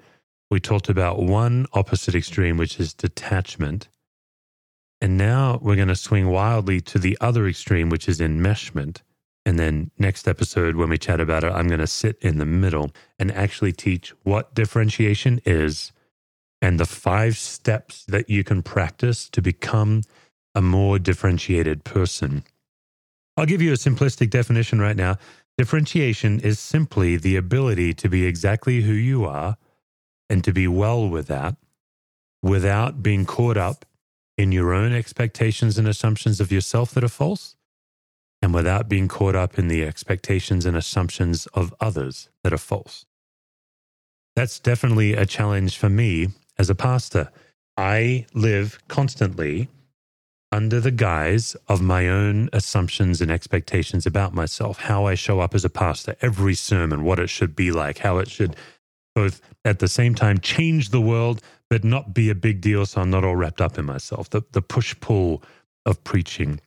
we 0.50 0.60
talked 0.60 0.90
about 0.90 1.22
one 1.22 1.66
opposite 1.74 2.16
extreme, 2.16 2.58
which 2.58 2.80
is 2.80 2.94
detachment. 2.94 3.90
And 5.02 5.18
now 5.18 5.60
we're 5.62 5.76
going 5.76 5.88
to 5.90 5.96
swing 5.96 6.30
wildly 6.30 6.82
to 6.82 7.00
the 7.00 7.18
other 7.20 7.48
extreme, 7.48 7.90
which 7.90 8.08
is 8.08 8.20
enmeshment. 8.20 9.02
And 9.46 9.60
then 9.60 9.92
next 10.00 10.28
episode, 10.28 10.76
when 10.76 10.90
we 10.90 10.98
chat 10.98 11.20
about 11.20 11.44
it, 11.44 11.52
I'm 11.52 11.68
going 11.68 11.80
to 11.80 11.88
sit 11.88 12.18
in 12.22 12.38
the 12.38 12.46
middle 12.46 12.92
and 13.20 13.32
actually 13.32 13.74
teach 13.74 14.14
what 14.24 14.56
differentiation 14.56 15.40
is 15.46 15.92
and 16.62 16.80
the 16.80 16.86
five 16.86 17.38
steps 17.38 18.06
that 18.06 18.30
you 18.30 18.44
can 18.44 18.64
practice 18.64 19.30
to 19.30 19.42
become 19.42 20.02
a 20.56 20.62
more 20.62 20.98
differentiated 20.98 21.84
person. 21.84 22.44
I'll 23.38 23.46
give 23.46 23.62
you 23.62 23.74
a 23.74 23.78
simplistic 23.78 24.30
definition 24.30 24.80
right 24.80 24.96
now. 24.96 25.18
Differentiation 25.58 26.40
is 26.40 26.60
simply 26.60 27.18
the 27.18 27.36
ability 27.36 27.94
to 27.96 28.10
be 28.10 28.26
exactly 28.26 28.82
who 28.82 28.94
you 28.94 29.26
are 29.26 29.58
and 30.30 30.44
to 30.44 30.54
be 30.54 30.68
well 30.68 31.08
with 31.08 31.28
that 31.28 31.56
without 32.42 33.02
being 33.02 33.26
caught 33.26 33.58
up 33.58 33.86
in 34.38 34.52
your 34.52 34.74
own 34.74 34.94
expectations 34.94 35.78
and 35.78 35.88
assumptions 35.88 36.40
of 36.40 36.52
yourself 36.52 36.92
that 36.92 37.04
are 37.04 37.10
false 37.10 37.56
and 38.42 38.54
without 38.54 38.88
being 38.90 39.08
caught 39.08 39.36
up 39.36 39.58
in 39.58 39.68
the 39.68 39.84
expectations 39.84 40.66
and 40.66 40.76
assumptions 40.78 41.48
of 41.48 41.74
others 41.80 42.30
that 42.44 42.54
are 42.54 42.58
false. 42.58 43.06
That's 44.36 44.60
definitely 44.60 45.14
a 45.14 45.26
challenge 45.26 45.78
for 45.78 45.90
me 45.90 46.28
as 46.60 46.70
a 46.70 46.76
pastor. 46.76 47.32
I 47.78 48.26
live 48.34 48.80
constantly 48.88 49.70
under 50.52 50.80
the 50.80 50.92
guise 50.92 51.56
of 51.68 51.82
my 51.82 52.08
own 52.08 52.50
assumptions 52.54 53.22
and 53.22 53.32
expectations 53.32 54.06
about 54.06 54.34
myself, 54.34 54.80
how 54.80 55.06
I 55.06 55.16
show 55.16 55.40
up 55.40 55.56
as 55.56 55.66
a 55.66 55.70
pastor, 55.70 56.16
every 56.22 56.54
sermon, 56.54 57.04
what 57.04 57.20
it 57.20 57.30
should 57.30 57.56
be 57.56 57.72
like, 57.72 58.00
how 58.00 58.20
it 58.20 58.30
should 58.30 58.56
both 59.16 59.42
at 59.64 59.80
the 59.80 59.88
same 59.88 60.14
time 60.14 60.38
change 60.40 60.90
the 60.90 61.02
world, 61.02 61.42
but 61.70 61.84
not 61.84 62.14
be 62.14 62.30
a 62.30 62.36
big 62.36 62.62
deal. 62.62 62.86
So 62.86 63.02
I'm 63.02 63.10
not 63.10 63.24
all 63.24 63.36
wrapped 63.36 63.62
up 63.62 63.78
in 63.78 63.86
myself. 63.86 64.30
The, 64.30 64.44
the 64.52 64.62
push 64.62 64.96
pull 65.00 65.42
of 65.86 66.04
preaching, 66.04 66.60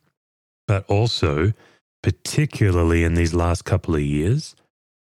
but 0.67 0.85
also, 0.89 1.53
particularly 2.01 3.03
in 3.03 3.13
these 3.13 3.33
last 3.33 3.63
couple 3.63 3.95
of 3.95 4.01
years, 4.01 4.55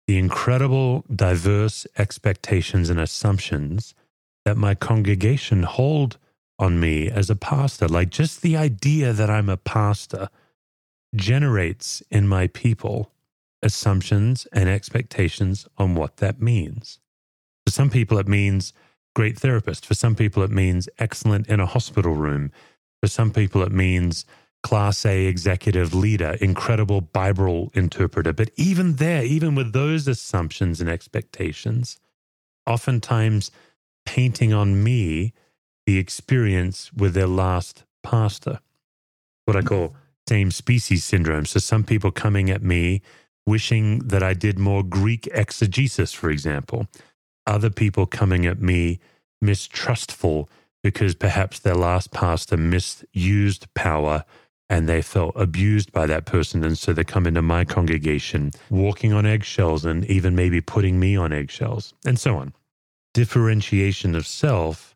the 0.08 0.18
incredible 0.18 1.04
diverse 1.14 1.88
expectations 1.98 2.90
and 2.90 3.00
assumptions 3.00 3.94
that 4.46 4.58
my 4.58 4.76
congregation 4.76 5.64
hold 5.64 6.18
on 6.60 6.80
me 6.80 7.10
as 7.10 7.30
a 7.30 7.36
pastor. 7.36 7.88
Like 7.88 8.10
just 8.10 8.42
the 8.42 8.58
idea 8.58 9.14
that 9.14 9.30
I'm 9.30 9.50
a 9.50 9.58
pastor 9.58 10.30
generates 11.16 12.04
in 12.12 12.28
my 12.28 12.48
people 12.48 13.12
assumptions 13.62 14.46
and 14.52 14.68
expectations 14.68 15.68
on 15.78 15.96
what 15.96 16.18
that 16.18 16.42
means. 16.42 17.00
For 17.66 17.72
some 17.72 17.90
people, 17.90 18.18
it 18.18 18.28
means 18.28 18.74
great 19.16 19.38
therapist. 19.38 19.86
For 19.86 19.94
some 19.94 20.16
people, 20.16 20.44
it 20.44 20.52
means 20.52 20.90
excellent 21.00 21.48
in 21.48 21.60
a 21.60 21.66
hospital 21.66 22.14
room. 22.14 22.52
For 23.02 23.08
some 23.08 23.32
people, 23.32 23.62
it 23.64 23.72
means 23.72 24.26
class 24.64 25.06
A 25.06 25.26
executive 25.26 25.94
leader, 25.94 26.38
incredible 26.40 27.02
Bible 27.02 27.72
interpreter. 27.74 28.34
But 28.34 28.50
even 28.56 28.96
there, 28.96 29.24
even 29.24 29.56
with 29.56 29.74
those 29.74 30.08
assumptions 30.08 30.80
and 30.80 30.90
expectations, 30.90 32.00
oftentimes 32.66 33.52
painting 34.06 34.54
on 34.54 34.84
me 34.84 35.34
the 35.86 35.98
experience 35.98 36.92
with 36.94 37.14
their 37.14 37.28
last 37.28 37.84
pastor, 38.04 38.60
what 39.46 39.58
I 39.58 39.62
call 39.62 39.96
same 40.28 40.52
species 40.52 41.04
syndrome. 41.04 41.46
So 41.46 41.60
some 41.60 41.84
people 41.84 42.12
coming 42.12 42.50
at 42.50 42.64
me 42.64 43.02
wishing 43.46 44.00
that 44.00 44.24
I 44.24 44.34
did 44.34 44.58
more 44.58 44.84
Greek 44.84 45.28
exegesis, 45.34 46.14
for 46.14 46.30
example 46.30 46.88
other 47.46 47.70
people 47.70 48.06
coming 48.06 48.46
at 48.46 48.62
me 48.62 49.00
mistrustful 49.42 50.50
because 50.82 51.16
perhaps 51.16 51.60
their 51.60 51.76
last 51.76 52.12
pastor 52.12 52.58
misused 52.58 53.74
power 53.74 54.24
and 54.70 54.88
they 54.88 55.02
felt 55.02 55.34
abused 55.36 55.92
by 55.92 56.06
that 56.06 56.26
person. 56.26 56.64
And 56.64 56.78
so 56.78 56.94
they 56.94 57.04
come 57.04 57.28
into 57.28 57.42
my 57.42 57.64
congregation 57.66 58.52
walking 58.70 59.14
on 59.14 59.26
eggshells 59.26 59.86
and 59.86 60.06
even 60.06 60.36
maybe 60.36 60.62
putting 60.62 61.00
me 61.00 61.16
on 61.16 61.32
eggshells 61.32 61.94
and 62.06 62.20
so 62.20 62.38
on. 62.38 62.54
Differentiation 63.14 64.16
of 64.16 64.26
self 64.26 64.96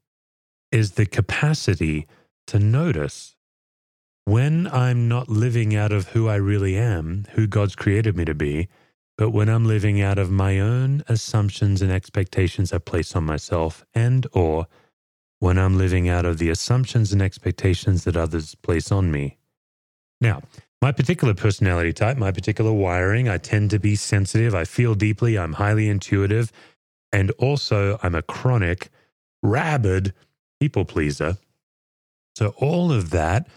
is 0.71 0.93
the 0.93 1.05
capacity 1.05 2.07
to 2.47 2.59
notice 2.59 3.35
when 4.25 4.67
I'm 4.67 5.07
not 5.07 5.29
living 5.29 5.75
out 5.75 5.91
of 5.91 6.09
who 6.09 6.27
I 6.27 6.35
really 6.35 6.75
am, 6.75 7.25
who 7.31 7.47
God's 7.47 7.75
created 7.75 8.17
me 8.17 8.25
to 8.25 8.35
be, 8.35 8.67
but 9.17 9.31
when 9.31 9.49
I'm 9.49 9.65
living 9.65 10.01
out 10.01 10.17
of 10.17 10.29
my 10.29 10.59
own 10.59 11.03
assumptions 11.07 11.81
and 11.81 11.91
expectations 11.91 12.71
I 12.71 12.77
place 12.77 13.15
on 13.15 13.23
myself 13.23 13.83
and 13.93 14.27
or 14.31 14.67
when 15.39 15.57
I'm 15.57 15.77
living 15.77 16.09
out 16.09 16.25
of 16.25 16.37
the 16.37 16.49
assumptions 16.49 17.11
and 17.11 17.21
expectations 17.21 18.03
that 18.03 18.17
others 18.17 18.55
place 18.55 18.91
on 18.91 19.11
me. 19.11 19.37
Now, 20.19 20.41
my 20.81 20.91
particular 20.91 21.33
personality 21.33 21.93
type, 21.93 22.17
my 22.17 22.31
particular 22.31 22.71
wiring, 22.71 23.29
I 23.29 23.37
tend 23.37 23.71
to 23.71 23.79
be 23.79 23.95
sensitive, 23.95 24.53
I 24.53 24.63
feel 24.63 24.95
deeply, 24.95 25.37
I'm 25.37 25.53
highly 25.53 25.89
intuitive, 25.89 26.51
and 27.11 27.31
also 27.31 27.99
I'm 28.03 28.15
a 28.15 28.21
chronic, 28.21 28.89
rabid 29.41 30.13
people 30.59 30.85
pleaser. 30.85 31.37
So 32.35 32.53
all 32.57 32.91
of 32.91 33.09
that 33.11 33.47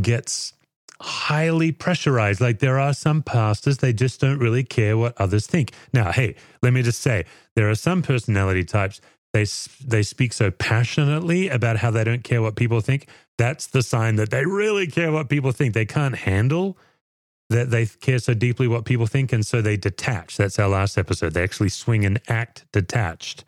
gets 0.00 0.52
highly 1.00 1.72
pressurized. 1.72 2.40
Like 2.40 2.58
there 2.58 2.78
are 2.78 2.94
some 2.94 3.22
pastors, 3.22 3.78
they 3.78 3.92
just 3.92 4.20
don't 4.20 4.38
really 4.38 4.64
care 4.64 4.96
what 4.96 5.20
others 5.20 5.46
think. 5.46 5.72
Now, 5.92 6.12
hey, 6.12 6.36
let 6.62 6.72
me 6.72 6.82
just 6.82 7.00
say, 7.00 7.24
there 7.54 7.68
are 7.70 7.74
some 7.74 8.02
personality 8.02 8.64
types, 8.64 9.00
they, 9.32 9.44
they 9.84 10.02
speak 10.02 10.32
so 10.32 10.50
passionately 10.50 11.48
about 11.48 11.78
how 11.78 11.90
they 11.90 12.04
don't 12.04 12.24
care 12.24 12.40
what 12.40 12.56
people 12.56 12.80
think. 12.80 13.08
That's 13.38 13.66
the 13.66 13.82
sign 13.82 14.16
that 14.16 14.30
they 14.30 14.46
really 14.46 14.86
care 14.86 15.12
what 15.12 15.28
people 15.28 15.52
think. 15.52 15.74
They 15.74 15.84
can't 15.84 16.16
handle 16.16 16.78
that 17.50 17.70
they 17.70 17.86
care 17.86 18.18
so 18.18 18.34
deeply 18.34 18.66
what 18.66 18.84
people 18.84 19.06
think. 19.06 19.32
And 19.32 19.44
so 19.44 19.60
they 19.60 19.76
detach. 19.76 20.36
That's 20.36 20.58
our 20.58 20.68
last 20.68 20.96
episode. 20.96 21.34
They 21.34 21.42
actually 21.42 21.68
swing 21.68 22.04
and 22.04 22.20
act 22.28 22.64
detached. 22.72 23.44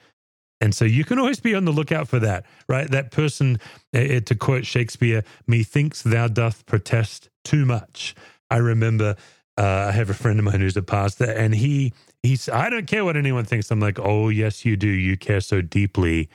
And 0.61 0.75
so 0.75 0.85
you 0.85 1.05
can 1.05 1.19
always 1.19 1.41
be 1.41 1.55
on 1.55 1.65
the 1.65 1.73
lookout 1.73 2.09
for 2.09 2.19
that, 2.19 2.45
right? 2.69 2.91
That 2.91 3.11
person, 3.11 3.59
uh, 3.95 4.21
to 4.21 4.35
quote 4.35 4.67
Shakespeare, 4.67 5.23
methinks 5.47 6.03
thou 6.03 6.29
doth 6.29 6.67
protest 6.67 7.31
too 7.49 7.65
much. 7.65 8.15
I 8.51 8.59
remember 8.59 9.17
uh, 9.57 9.89
I 9.89 9.93
have 9.93 10.11
a 10.11 10.15
friend 10.15 10.39
of 10.39 10.45
mine 10.45 10.61
who's 10.61 10.77
a 10.77 10.83
pastor, 10.83 11.25
and 11.25 11.55
he 11.55 11.93
he's 12.23 12.49
I 12.49 12.69
don't 12.71 12.87
care 12.87 13.05
what 13.05 13.17
anyone 13.17 13.45
thinks. 13.45 13.71
I'm 13.71 13.81
like, 13.81 13.99
oh 13.99 14.29
yes, 14.29 14.65
you 14.65 14.77
do. 14.77 14.89
You 14.89 15.17
care 15.17 15.41
so 15.41 15.61
deeply 15.63 16.29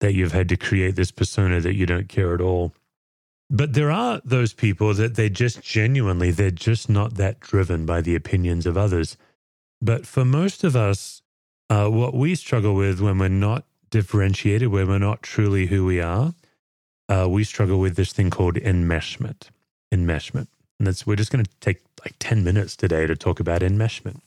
that 0.00 0.14
you've 0.14 0.32
had 0.32 0.48
to 0.50 0.56
create 0.56 0.94
this 0.94 1.10
persona 1.10 1.60
that 1.60 1.74
you 1.74 1.86
don't 1.86 2.08
care 2.08 2.34
at 2.34 2.40
all. 2.40 2.72
But 3.50 3.72
there 3.72 3.90
are 3.90 4.20
those 4.24 4.52
people 4.52 4.92
that 4.94 5.14
they 5.14 5.30
just 5.30 5.62
genuinely, 5.62 6.30
they're 6.30 6.50
just 6.50 6.88
not 6.88 7.14
that 7.14 7.40
driven 7.40 7.86
by 7.86 8.02
the 8.02 8.14
opinions 8.14 8.66
of 8.66 8.76
others. 8.76 9.16
But 9.80 10.06
for 10.06 10.24
most 10.24 10.64
of 10.64 10.76
us, 10.76 11.22
uh, 11.70 11.88
what 11.88 12.14
we 12.14 12.34
struggle 12.34 12.74
with 12.74 13.00
when 13.00 13.18
we're 13.18 13.28
not 13.28 13.64
differentiated, 13.90 14.68
when 14.68 14.86
we're 14.88 14.98
not 14.98 15.22
truly 15.22 15.66
who 15.66 15.84
we 15.86 16.00
are, 16.00 16.34
uh, 17.08 17.26
we 17.28 17.42
struggle 17.42 17.80
with 17.80 17.96
this 17.96 18.12
thing 18.12 18.28
called 18.30 18.56
enmeshment. 18.56 19.48
Enmeshment. 19.92 20.48
And 20.78 20.86
that's, 20.86 21.06
we're 21.06 21.16
just 21.16 21.32
going 21.32 21.44
to 21.44 21.50
take 21.60 21.82
like 22.04 22.14
10 22.18 22.44
minutes 22.44 22.76
today 22.76 23.06
to 23.06 23.16
talk 23.16 23.40
about 23.40 23.62
enmeshment. 23.62 24.20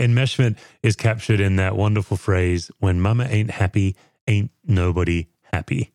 Enmeshment 0.00 0.56
is 0.82 0.94
captured 0.94 1.40
in 1.40 1.56
that 1.56 1.76
wonderful 1.76 2.16
phrase 2.16 2.70
when 2.78 3.00
mama 3.00 3.26
ain't 3.30 3.50
happy, 3.52 3.96
ain't 4.26 4.50
nobody 4.64 5.26
happy. 5.52 5.92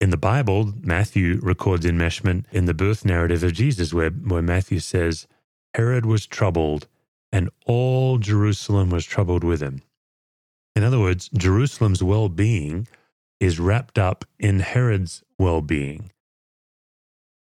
In 0.00 0.10
the 0.10 0.16
Bible, 0.16 0.72
Matthew 0.80 1.38
records 1.42 1.86
enmeshment 1.86 2.44
in 2.50 2.64
the 2.64 2.74
birth 2.74 3.04
narrative 3.04 3.42
of 3.42 3.52
Jesus, 3.52 3.94
where, 3.94 4.10
where 4.10 4.42
Matthew 4.42 4.80
says, 4.80 5.26
Herod 5.74 6.06
was 6.06 6.26
troubled, 6.26 6.88
and 7.32 7.50
all 7.66 8.18
Jerusalem 8.18 8.90
was 8.90 9.04
troubled 9.04 9.44
with 9.44 9.62
him. 9.62 9.82
In 10.74 10.82
other 10.82 10.98
words, 10.98 11.28
Jerusalem's 11.28 12.02
well 12.02 12.28
being 12.28 12.88
is 13.40 13.60
wrapped 13.60 13.98
up 13.98 14.24
in 14.38 14.60
Herod's 14.60 15.22
well 15.38 15.60
being. 15.60 16.10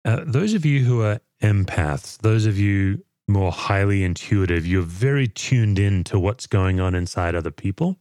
Uh, 0.04 0.24
those 0.26 0.54
of 0.54 0.64
you 0.64 0.84
who 0.84 1.02
are 1.02 1.20
empaths, 1.42 2.18
those 2.18 2.46
of 2.46 2.58
you 2.58 3.04
more 3.28 3.52
highly 3.52 4.04
intuitive, 4.04 4.66
you're 4.66 4.82
very 4.82 5.28
tuned 5.28 5.78
in 5.78 6.04
to 6.04 6.18
what's 6.18 6.46
going 6.46 6.80
on 6.80 6.94
inside 6.94 7.34
other 7.34 7.50
people. 7.50 7.96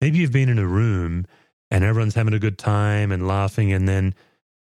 Maybe 0.00 0.18
you've 0.18 0.32
been 0.32 0.48
in 0.48 0.58
a 0.58 0.66
room 0.66 1.26
and 1.70 1.84
everyone's 1.84 2.14
having 2.14 2.34
a 2.34 2.38
good 2.38 2.58
time 2.58 3.12
and 3.12 3.26
laughing, 3.26 3.72
and 3.72 3.86
then, 3.86 4.14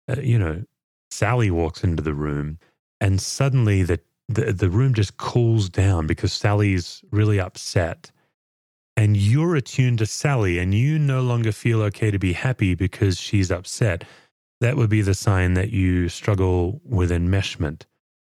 uh, 0.08 0.22
you 0.22 0.38
know, 0.38 0.64
Sally 1.10 1.52
walks 1.52 1.84
into 1.84 2.04
the 2.04 2.14
room 2.14 2.60
and 3.00 3.20
suddenly 3.20 3.84
the, 3.84 4.00
the, 4.30 4.54
the 4.54 4.70
room 4.70 4.94
just 4.94 5.18
cools 5.18 5.70
down 5.70 6.08
because 6.08 6.32
Sally's 6.32 7.04
really 7.12 7.40
upset. 7.40 8.12
And 8.96 9.18
you're 9.18 9.56
attuned 9.56 10.00
to 10.00 10.06
Sally 10.06 10.60
and 10.60 10.74
you 10.74 11.00
no 11.00 11.22
longer 11.22 11.52
feel 11.52 11.82
okay 11.84 12.12
to 12.12 12.20
be 12.20 12.34
happy 12.34 12.76
because 12.76 13.20
she's 13.20 13.52
upset. 13.52 14.04
That 14.62 14.77
would 14.77 14.89
be 14.89 15.01
the 15.01 15.13
sign 15.13 15.56
that 15.56 15.72
you 15.72 16.08
struggle 16.08 16.82
with 16.86 17.12
enmeshment 17.12 17.84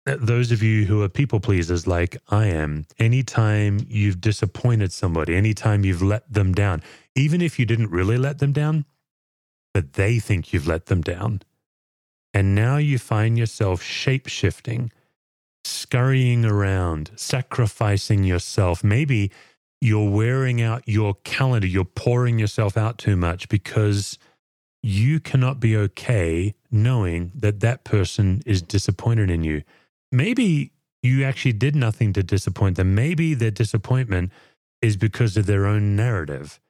uh, 0.07 0.16
those 0.21 0.52
of 0.52 0.62
you 0.62 0.85
who 0.85 1.02
are 1.02 1.09
people 1.09 1.40
pleasers 1.40 1.87
like 1.87 2.16
I 2.28 2.47
am, 2.47 2.85
anytime 2.99 3.81
you've 3.88 4.21
disappointed 4.21 4.93
somebody, 4.93 5.35
anytime 5.35 5.85
you've 5.85 6.02
let 6.02 6.31
them 6.31 6.52
down, 6.52 6.83
even 7.14 7.40
if 7.40 7.59
you 7.59 7.64
didn't 7.64 7.90
really 7.90 8.19
let 8.19 8.38
them 8.38 8.52
down, 8.52 8.85
but 9.73 9.95
they 9.95 10.19
think 10.19 10.52
you've 10.52 10.66
let 10.66 10.87
them 10.87 11.00
down. 11.00 11.40
And 12.35 12.54
now 12.54 12.76
you 12.76 12.99
find 12.99 13.38
yourself 13.38 13.83
shape 13.83 14.26
shifting, 14.26 14.93
scurrying 15.64 16.45
around, 16.45 17.12
sacrificing 17.16 18.25
yourself. 18.25 18.85
Maybe 18.85 19.31
you're 19.81 20.11
wearing 20.11 20.61
out 20.61 20.83
your 20.87 21.14
calendar, 21.25 21.66
you're 21.66 21.85
pouring 21.85 22.38
yourself 22.38 22.76
out 22.76 22.99
too 22.99 23.16
much 23.16 23.49
because 23.49 24.19
you 24.85 25.19
cannot 25.19 25.59
be 25.61 25.76
okay 25.76 26.55
knowing 26.71 27.33
that 27.35 27.61
that 27.61 27.85
person 27.85 28.43
is 28.45 28.61
disappointed 28.61 29.31
in 29.31 29.43
you 29.43 29.62
maybe 30.12 30.73
you 31.05 31.23
actually 31.23 31.53
did 31.53 31.76
nothing 31.76 32.14
to 32.14 32.23
disappoint 32.23 32.76
them. 32.76 32.95
Maybe 32.95 33.35
their 33.35 33.50
disappointment 33.50 34.33
is 34.81 34.97
because 34.97 35.37
of 35.37 35.45
their 35.45 35.67
own 35.67 35.95
narrative. 35.95 36.61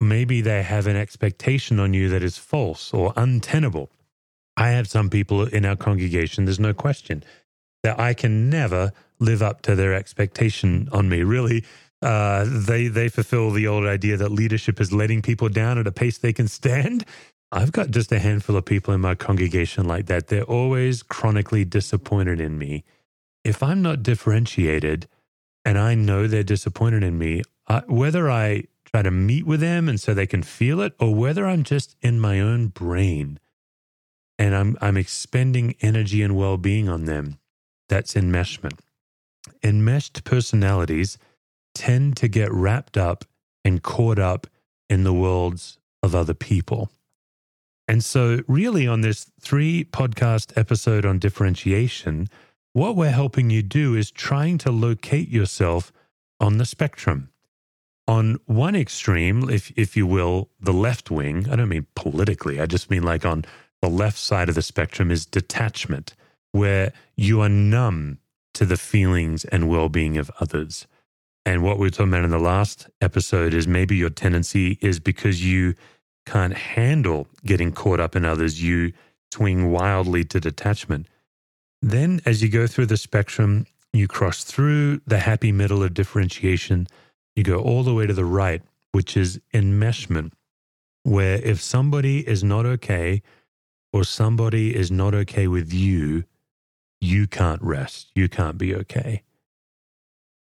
Maybe 0.00 0.42
they 0.42 0.62
have 0.62 0.86
an 0.86 0.96
expectation 0.96 1.80
on 1.80 1.94
you 1.94 2.08
that 2.10 2.22
is 2.22 2.36
false 2.36 2.92
or 2.92 3.14
untenable. 3.16 3.90
I 4.56 4.70
have 4.70 4.88
some 4.88 5.08
people 5.08 5.46
in 5.46 5.64
our 5.64 5.76
congregation, 5.76 6.44
there's 6.44 6.60
no 6.60 6.74
question, 6.74 7.24
that 7.82 7.98
I 7.98 8.12
can 8.12 8.50
never 8.50 8.92
live 9.18 9.42
up 9.42 9.62
to 9.62 9.74
their 9.74 9.94
expectation 9.94 10.88
on 10.92 11.08
me. 11.08 11.22
Really, 11.22 11.64
uh, 12.02 12.44
they 12.46 12.88
they 12.88 13.08
fulfill 13.08 13.50
the 13.50 13.66
old 13.66 13.86
idea 13.86 14.16
that 14.18 14.32
leadership 14.32 14.80
is 14.80 14.92
letting 14.92 15.22
people 15.22 15.48
down 15.48 15.78
at 15.78 15.86
a 15.86 15.92
pace 15.92 16.18
they 16.18 16.32
can 16.32 16.48
stand. 16.48 17.04
I've 17.52 17.72
got 17.72 17.90
just 17.90 18.12
a 18.12 18.20
handful 18.20 18.56
of 18.56 18.64
people 18.64 18.94
in 18.94 19.00
my 19.00 19.14
congregation 19.16 19.86
like 19.86 20.06
that. 20.06 20.28
They're 20.28 20.44
always 20.44 21.02
chronically 21.02 21.64
disappointed 21.64 22.40
in 22.40 22.58
me. 22.58 22.84
If 23.44 23.62
I'm 23.62 23.82
not 23.82 24.02
differentiated 24.02 25.08
and 25.64 25.76
I 25.78 25.94
know 25.94 26.26
they're 26.26 26.42
disappointed 26.44 27.02
in 27.02 27.18
me, 27.18 27.42
I, 27.66 27.82
whether 27.86 28.30
I 28.30 28.64
try 28.84 29.02
to 29.02 29.10
meet 29.10 29.46
with 29.46 29.60
them 29.60 29.88
and 29.88 29.98
so 30.00 30.14
they 30.14 30.26
can 30.26 30.42
feel 30.42 30.80
it 30.80 30.94
or 31.00 31.14
whether 31.14 31.46
I'm 31.46 31.64
just 31.64 31.96
in 32.00 32.20
my 32.20 32.40
own 32.40 32.68
brain 32.68 33.40
and 34.38 34.54
I'm, 34.54 34.76
I'm 34.80 34.96
expending 34.96 35.74
energy 35.80 36.22
and 36.22 36.36
well 36.36 36.56
being 36.56 36.88
on 36.88 37.04
them, 37.04 37.38
that's 37.88 38.14
enmeshment. 38.14 38.78
Enmeshed 39.62 40.24
personalities 40.24 41.18
tend 41.74 42.16
to 42.18 42.28
get 42.28 42.52
wrapped 42.52 42.96
up 42.96 43.24
and 43.64 43.82
caught 43.82 44.18
up 44.18 44.46
in 44.88 45.04
the 45.04 45.12
worlds 45.12 45.78
of 46.02 46.14
other 46.14 46.34
people. 46.34 46.90
And 47.90 48.04
so, 48.04 48.38
really, 48.46 48.86
on 48.86 49.00
this 49.00 49.32
three 49.40 49.82
podcast 49.82 50.56
episode 50.56 51.04
on 51.04 51.18
differentiation, 51.18 52.28
what 52.72 52.94
we're 52.94 53.10
helping 53.10 53.50
you 53.50 53.64
do 53.64 53.96
is 53.96 54.12
trying 54.12 54.58
to 54.58 54.70
locate 54.70 55.28
yourself 55.28 55.92
on 56.38 56.58
the 56.58 56.64
spectrum. 56.64 57.30
On 58.06 58.38
one 58.46 58.76
extreme, 58.76 59.50
if, 59.50 59.72
if 59.76 59.96
you 59.96 60.06
will, 60.06 60.50
the 60.60 60.72
left 60.72 61.10
wing, 61.10 61.48
I 61.50 61.56
don't 61.56 61.68
mean 61.68 61.88
politically, 61.96 62.60
I 62.60 62.66
just 62.66 62.92
mean 62.92 63.02
like 63.02 63.26
on 63.26 63.44
the 63.82 63.90
left 63.90 64.18
side 64.18 64.48
of 64.48 64.54
the 64.54 64.62
spectrum 64.62 65.10
is 65.10 65.26
detachment, 65.26 66.14
where 66.52 66.92
you 67.16 67.40
are 67.40 67.48
numb 67.48 68.18
to 68.54 68.64
the 68.64 68.76
feelings 68.76 69.44
and 69.46 69.68
well 69.68 69.88
being 69.88 70.16
of 70.16 70.30
others. 70.38 70.86
And 71.44 71.64
what 71.64 71.76
we 71.76 71.88
were 71.88 71.90
talking 71.90 72.12
about 72.12 72.22
in 72.22 72.30
the 72.30 72.38
last 72.38 72.88
episode 73.00 73.52
is 73.52 73.66
maybe 73.66 73.96
your 73.96 74.10
tendency 74.10 74.78
is 74.80 75.00
because 75.00 75.44
you 75.44 75.74
can't 76.30 76.56
handle 76.56 77.26
getting 77.44 77.72
caught 77.72 77.98
up 77.98 78.14
in 78.14 78.24
others, 78.24 78.62
you 78.62 78.92
swing 79.34 79.70
wildly 79.72 80.24
to 80.24 80.38
detachment. 80.38 81.06
Then, 81.82 82.20
as 82.24 82.40
you 82.42 82.48
go 82.48 82.66
through 82.68 82.86
the 82.86 82.96
spectrum, 82.96 83.66
you 83.92 84.06
cross 84.06 84.44
through 84.44 85.00
the 85.06 85.18
happy 85.18 85.50
middle 85.50 85.82
of 85.82 85.92
differentiation. 85.92 86.86
You 87.34 87.42
go 87.42 87.58
all 87.58 87.82
the 87.82 87.94
way 87.94 88.06
to 88.06 88.12
the 88.12 88.24
right, 88.24 88.62
which 88.92 89.16
is 89.16 89.40
enmeshment, 89.52 90.32
where 91.02 91.36
if 91.36 91.60
somebody 91.60 92.26
is 92.28 92.44
not 92.44 92.64
okay 92.64 93.22
or 93.92 94.04
somebody 94.04 94.76
is 94.76 94.90
not 94.90 95.14
okay 95.14 95.48
with 95.48 95.72
you, 95.72 96.24
you 97.00 97.26
can't 97.26 97.62
rest. 97.62 98.12
You 98.14 98.28
can't 98.28 98.58
be 98.58 98.72
okay. 98.74 99.22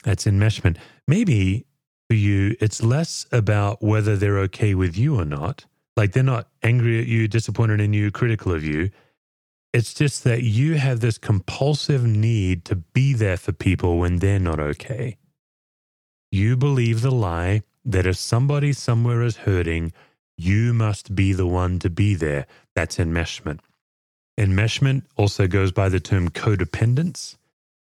That's 0.05 0.27
enmeshment. 0.27 0.77
Maybe 1.09 1.67
for 2.09 2.15
you, 2.15 2.57
it's 2.61 2.83
less 2.83 3.27
about 3.33 3.83
whether 3.83 4.17
they're 4.17 4.39
okay 4.41 4.75
with 4.75 4.97
you 4.97 5.19
or 5.19 5.25
not. 5.25 5.65
Like 5.97 6.13
they're 6.13 6.23
not 6.23 6.49
angry 6.63 7.01
at 7.01 7.07
you, 7.07 7.29
disappointed 7.29 7.81
in 7.81 7.93
you, 7.93 8.11
critical 8.11 8.53
of 8.53 8.65
you. 8.65 8.91
It's 9.73 9.95
just 9.95 10.25
that 10.25 10.43
you 10.43 10.75
have 10.75 11.01
this 11.01 11.19
compulsive 11.19 12.05
need 12.05 12.65
to 12.67 12.77
be 12.77 13.13
there 13.13 13.37
for 13.37 13.53
people 13.53 13.99
when 13.99 14.19
they're 14.19 14.39
not 14.39 14.61
okay. 14.61 15.17
You 16.31 16.57
believe 16.57 17.03
the 17.03 17.11
lie 17.11 17.63
that 17.85 18.07
if 18.07 18.17
somebody 18.17 18.73
somewhere 18.73 19.23
is 19.23 19.39
hurting, 19.39 19.93
you 20.37 20.73
must 20.73 21.15
be 21.15 21.33
the 21.33 21.47
one 21.47 21.79
to 21.81 21.91
be 21.91 22.15
there. 22.15 22.47
That's 22.75 22.97
enmeshment. 22.97 23.61
Enmeshment 24.39 25.03
also 25.17 25.47
goes 25.47 25.73
by 25.73 25.89
the 25.89 26.01
term 26.01 26.31
codependence 26.31 27.37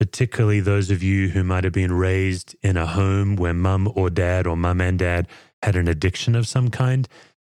particularly 0.02 0.60
those 0.60 0.90
of 0.90 1.04
you 1.04 1.28
who 1.28 1.44
might 1.44 1.64
have 1.64 1.74
been 1.74 1.94
raised 1.94 2.56
in 2.64 2.76
a 2.76 2.88
home 2.88 3.36
where 3.36 3.54
mum 3.54 3.88
or 3.94 4.10
dad 4.10 4.48
or 4.48 4.58
mum 4.58 4.82
and 4.82 4.98
dad 4.98 5.28
had 5.62 5.76
an 5.76 5.88
addiction 5.88 6.34
of 6.34 6.48
some 6.48 6.70
kind, 6.70 7.08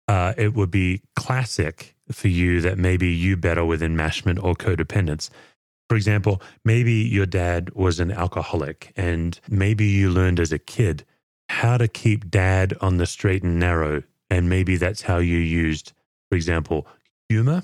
uh, 0.09 0.35
it 0.37 0.55
would 0.55 0.71
be 0.71 1.03
classic 1.17 1.95
for 2.11 2.29
you 2.29 2.61
that 2.61 2.79
maybe 2.79 3.09
you 3.09 3.37
battle 3.37 3.67
with 3.67 3.81
enmeshment 3.81 4.43
or 4.43 4.55
codependence. 4.55 5.31
For 5.89 5.97
example, 5.97 6.41
maybe 6.65 6.93
your 6.93 7.27
dad 7.27 7.75
was 7.75 8.01
an 8.01 8.11
alcoholic 8.11 8.93
and 8.97 9.39
maybe 9.49 9.87
you 9.87 10.11
learned 10.11 10.41
as 10.41 10.53
a 10.53 10.59
kid 10.59 11.05
how 11.49 11.77
to 11.77 11.89
keep 11.89 12.31
dad 12.31 12.75
on 12.81 12.97
the 12.97 13.07
straight 13.07 13.43
and 13.43 13.59
narrow. 13.59 14.03
And 14.31 14.49
maybe 14.49 14.77
that's 14.77 15.03
how 15.03 15.19
you 15.19 15.39
used, 15.39 15.93
for 16.31 16.37
example, 16.37 16.87
humor 17.29 17.63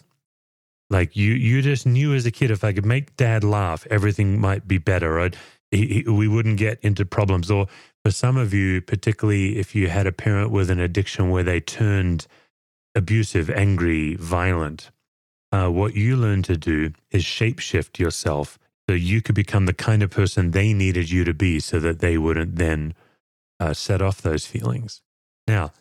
like 0.90 1.16
you, 1.16 1.34
you 1.34 1.62
just 1.62 1.86
knew 1.86 2.14
as 2.14 2.26
a 2.26 2.32
kid 2.32 2.50
if 2.50 2.64
I 2.64 2.72
could 2.72 2.84
make 2.84 3.16
dad 3.16 3.44
laugh, 3.44 3.86
everything 3.88 4.40
might 4.40 4.66
be 4.66 4.78
better. 4.78 5.20
Or 5.20 5.30
he, 5.70 6.02
he, 6.04 6.10
we 6.10 6.26
wouldn't 6.26 6.58
get 6.58 6.80
into 6.82 7.06
problems. 7.06 7.50
Or 7.50 7.68
for 8.04 8.10
some 8.10 8.36
of 8.36 8.54
you, 8.54 8.80
particularly 8.80 9.58
if 9.58 9.74
you 9.74 9.88
had 9.88 10.06
a 10.06 10.12
parent 10.12 10.50
with 10.50 10.70
an 10.70 10.80
addiction 10.80 11.30
where 11.30 11.42
they 11.42 11.60
turned 11.60 12.26
abusive, 12.94 13.50
angry, 13.50 14.16
violent, 14.16 14.90
uh, 15.52 15.68
what 15.68 15.94
you 15.94 16.16
learn 16.16 16.42
to 16.42 16.56
do 16.56 16.92
is 17.10 17.24
shapeshift 17.24 17.98
yourself 17.98 18.58
so 18.88 18.94
you 18.94 19.20
could 19.20 19.34
become 19.34 19.66
the 19.66 19.74
kind 19.74 20.02
of 20.02 20.10
person 20.10 20.50
they 20.50 20.72
needed 20.72 21.10
you 21.10 21.24
to 21.24 21.34
be 21.34 21.60
so 21.60 21.78
that 21.78 22.00
they 22.00 22.16
wouldn't 22.16 22.56
then 22.56 22.94
uh, 23.58 23.74
set 23.74 24.00
off 24.00 24.22
those 24.22 24.46
feelings. 24.46 25.02
Now, 25.46 25.72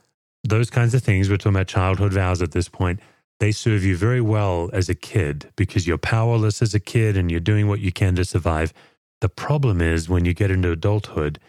those 0.43 0.69
kinds 0.69 0.93
of 0.93 1.03
things, 1.03 1.29
we're 1.29 1.37
talking 1.37 1.55
about 1.55 1.67
childhood 1.67 2.13
vows 2.13 2.41
at 2.41 2.51
this 2.51 2.69
point, 2.69 2.99
they 3.39 3.51
serve 3.51 3.83
you 3.83 3.95
very 3.95 4.21
well 4.21 4.69
as 4.73 4.89
a 4.89 4.95
kid 4.95 5.51
because 5.55 5.87
you're 5.87 5.97
powerless 5.97 6.61
as 6.61 6.73
a 6.73 6.79
kid 6.79 7.15
and 7.15 7.31
you're 7.31 7.39
doing 7.39 7.67
what 7.67 7.79
you 7.79 7.91
can 7.91 8.15
to 8.15 8.25
survive. 8.25 8.73
The 9.21 9.29
problem 9.29 9.81
is 9.81 10.09
when 10.09 10.25
you 10.25 10.33
get 10.33 10.51
into 10.51 10.71
adulthood 10.71 11.39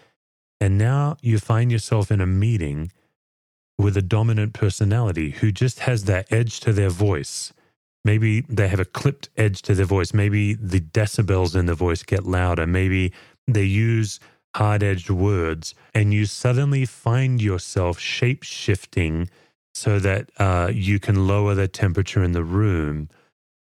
and 0.61 0.77
now 0.77 1.17
you 1.23 1.39
find 1.39 1.73
yourself 1.73 2.11
in 2.11 2.21
a 2.21 2.27
meeting 2.27 2.93
with 3.79 3.97
a 3.97 4.03
dominant 4.03 4.53
personality 4.53 5.31
who 5.31 5.51
just 5.51 5.81
has 5.81 6.05
that 6.05 6.31
edge 6.31 6.61
to 6.61 6.73
their 6.73 6.91
voice. 6.91 7.53
Maybe 8.05 8.43
they 8.43 8.69
have 8.69 8.81
a 8.81 8.85
clipped 8.85 9.31
edge 9.37 9.63
to 9.63 9.75
their 9.75 9.87
voice. 9.87 10.13
Maybe 10.13 10.55
the 10.55 10.81
decibels 10.81 11.57
in 11.57 11.67
the 11.67 11.75
voice 11.75 12.03
get 12.03 12.27
louder. 12.27 12.67
Maybe 12.67 13.13
they 13.47 13.65
use 13.65 14.21
hard 14.55 14.83
edged 14.83 15.11
words, 15.11 15.75
and 15.95 16.13
you 16.13 16.27
suddenly 16.27 16.85
find 16.85 17.41
yourself 17.41 17.99
shape 17.99 18.43
shifting 18.43 19.31
so 19.75 19.99
that 19.99 20.31
uh, 20.39 20.71
you 20.73 20.99
can 20.99 21.27
lower 21.27 21.55
the 21.55 21.69
temperature 21.69 22.23
in 22.23 22.33
the 22.33 22.45
room. 22.45 23.09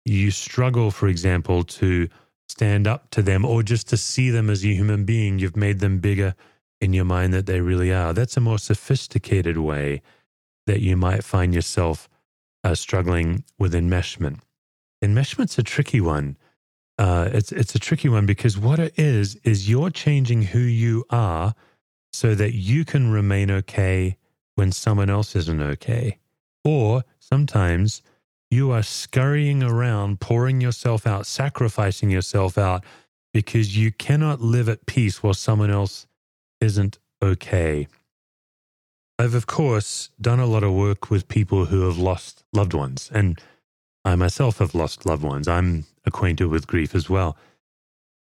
You 0.05 0.31
struggle, 0.31 0.90
for 0.90 1.09
example, 1.09 1.62
to 1.64 2.09
stand 2.49 2.87
up 2.87 3.11
to 3.11 3.23
them 3.23 3.45
or 3.45 3.62
just 3.62 3.88
to 3.88 3.97
see 3.97 4.31
them 4.31 4.51
as 4.51 4.64
a 4.64 4.68
human 4.68 5.05
being. 5.05 5.38
You've 5.38 5.57
made 5.57 5.81
them 5.81 5.99
bigger 5.99 6.35
in 6.83 6.92
your 6.92 7.05
mind 7.05 7.33
that 7.33 7.47
they 7.47 7.61
really 7.61 7.92
are. 7.92 8.12
That's 8.12 8.37
a 8.37 8.40
more 8.40 8.59
sophisticated 8.59 9.57
way 9.57 10.03
that 10.66 10.81
you 10.81 10.97
might 10.97 11.23
find 11.23 11.55
yourself 11.55 12.09
uh, 12.64 12.75
struggling 12.75 13.45
with 13.57 13.73
enmeshment. 13.73 14.40
Enmeshment's 15.03 15.59
a 15.59 15.62
tricky 15.62 16.01
one. 16.01 16.37
Uh, 16.99 17.29
it's 17.33 17.53
it's 17.53 17.75
a 17.75 17.79
tricky 17.79 18.09
one 18.09 18.27
because 18.27 18.59
what 18.59 18.81
it 18.81 18.92
is 18.99 19.37
is 19.45 19.71
you're 19.71 19.90
changing 19.90 20.42
who 20.42 20.59
you 20.59 21.05
are 21.11 21.55
so 22.12 22.35
that 22.35 22.53
you 22.53 22.85
can 22.85 23.11
remain 23.11 23.51
okay 23.51 24.16
when 24.57 24.73
someone 24.73 25.09
else 25.09 25.35
isn't 25.37 25.62
okay. 25.62 26.18
Or 26.64 27.05
sometimes 27.21 28.03
you 28.51 28.73
are 28.73 28.83
scurrying 28.83 29.62
around, 29.62 30.21
pouring 30.21 30.61
yourself 30.61 31.07
out, 31.07 31.27
sacrificing 31.27 32.11
yourself 32.11 32.59
out 32.59 32.85
because 33.33 33.77
you 33.77 33.92
cannot 33.92 34.40
live 34.40 34.68
at 34.68 34.85
peace 34.87 35.23
while 35.23 35.35
someone 35.35 35.71
else 35.71 36.07
isn't 36.62 36.98
okay. 37.22 37.88
I've, 39.18 39.35
of 39.35 39.46
course, 39.46 40.11
done 40.20 40.40
a 40.40 40.46
lot 40.46 40.62
of 40.62 40.72
work 40.72 41.11
with 41.11 41.29
people 41.29 41.66
who 41.66 41.83
have 41.83 41.98
lost 41.98 42.44
loved 42.53 42.75
ones, 42.75 43.11
and 43.12 43.38
I 44.05 44.16
myself 44.16 44.59
have 44.59 44.75
lost 44.75 45.07
loved 45.07 45.22
ones. 45.22 45.46
I'm 45.46 45.85
acquainted 46.05 46.46
with 46.46 46.66
grief 46.66 46.94
as 46.94 47.11
well. 47.11 47.37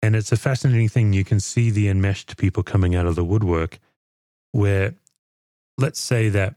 And 0.02 0.14
it's 0.14 0.32
a 0.32 0.36
fascinating 0.36 0.88
thing. 0.88 1.12
You 1.12 1.24
can 1.24 1.40
see 1.40 1.70
the 1.70 1.88
enmeshed 1.88 2.36
people 2.36 2.62
coming 2.62 2.94
out 2.94 3.06
of 3.06 3.14
the 3.14 3.24
woodwork 3.24 3.78
where 4.52 4.94
let's 5.78 6.00
say 6.00 6.28
that 6.28 6.56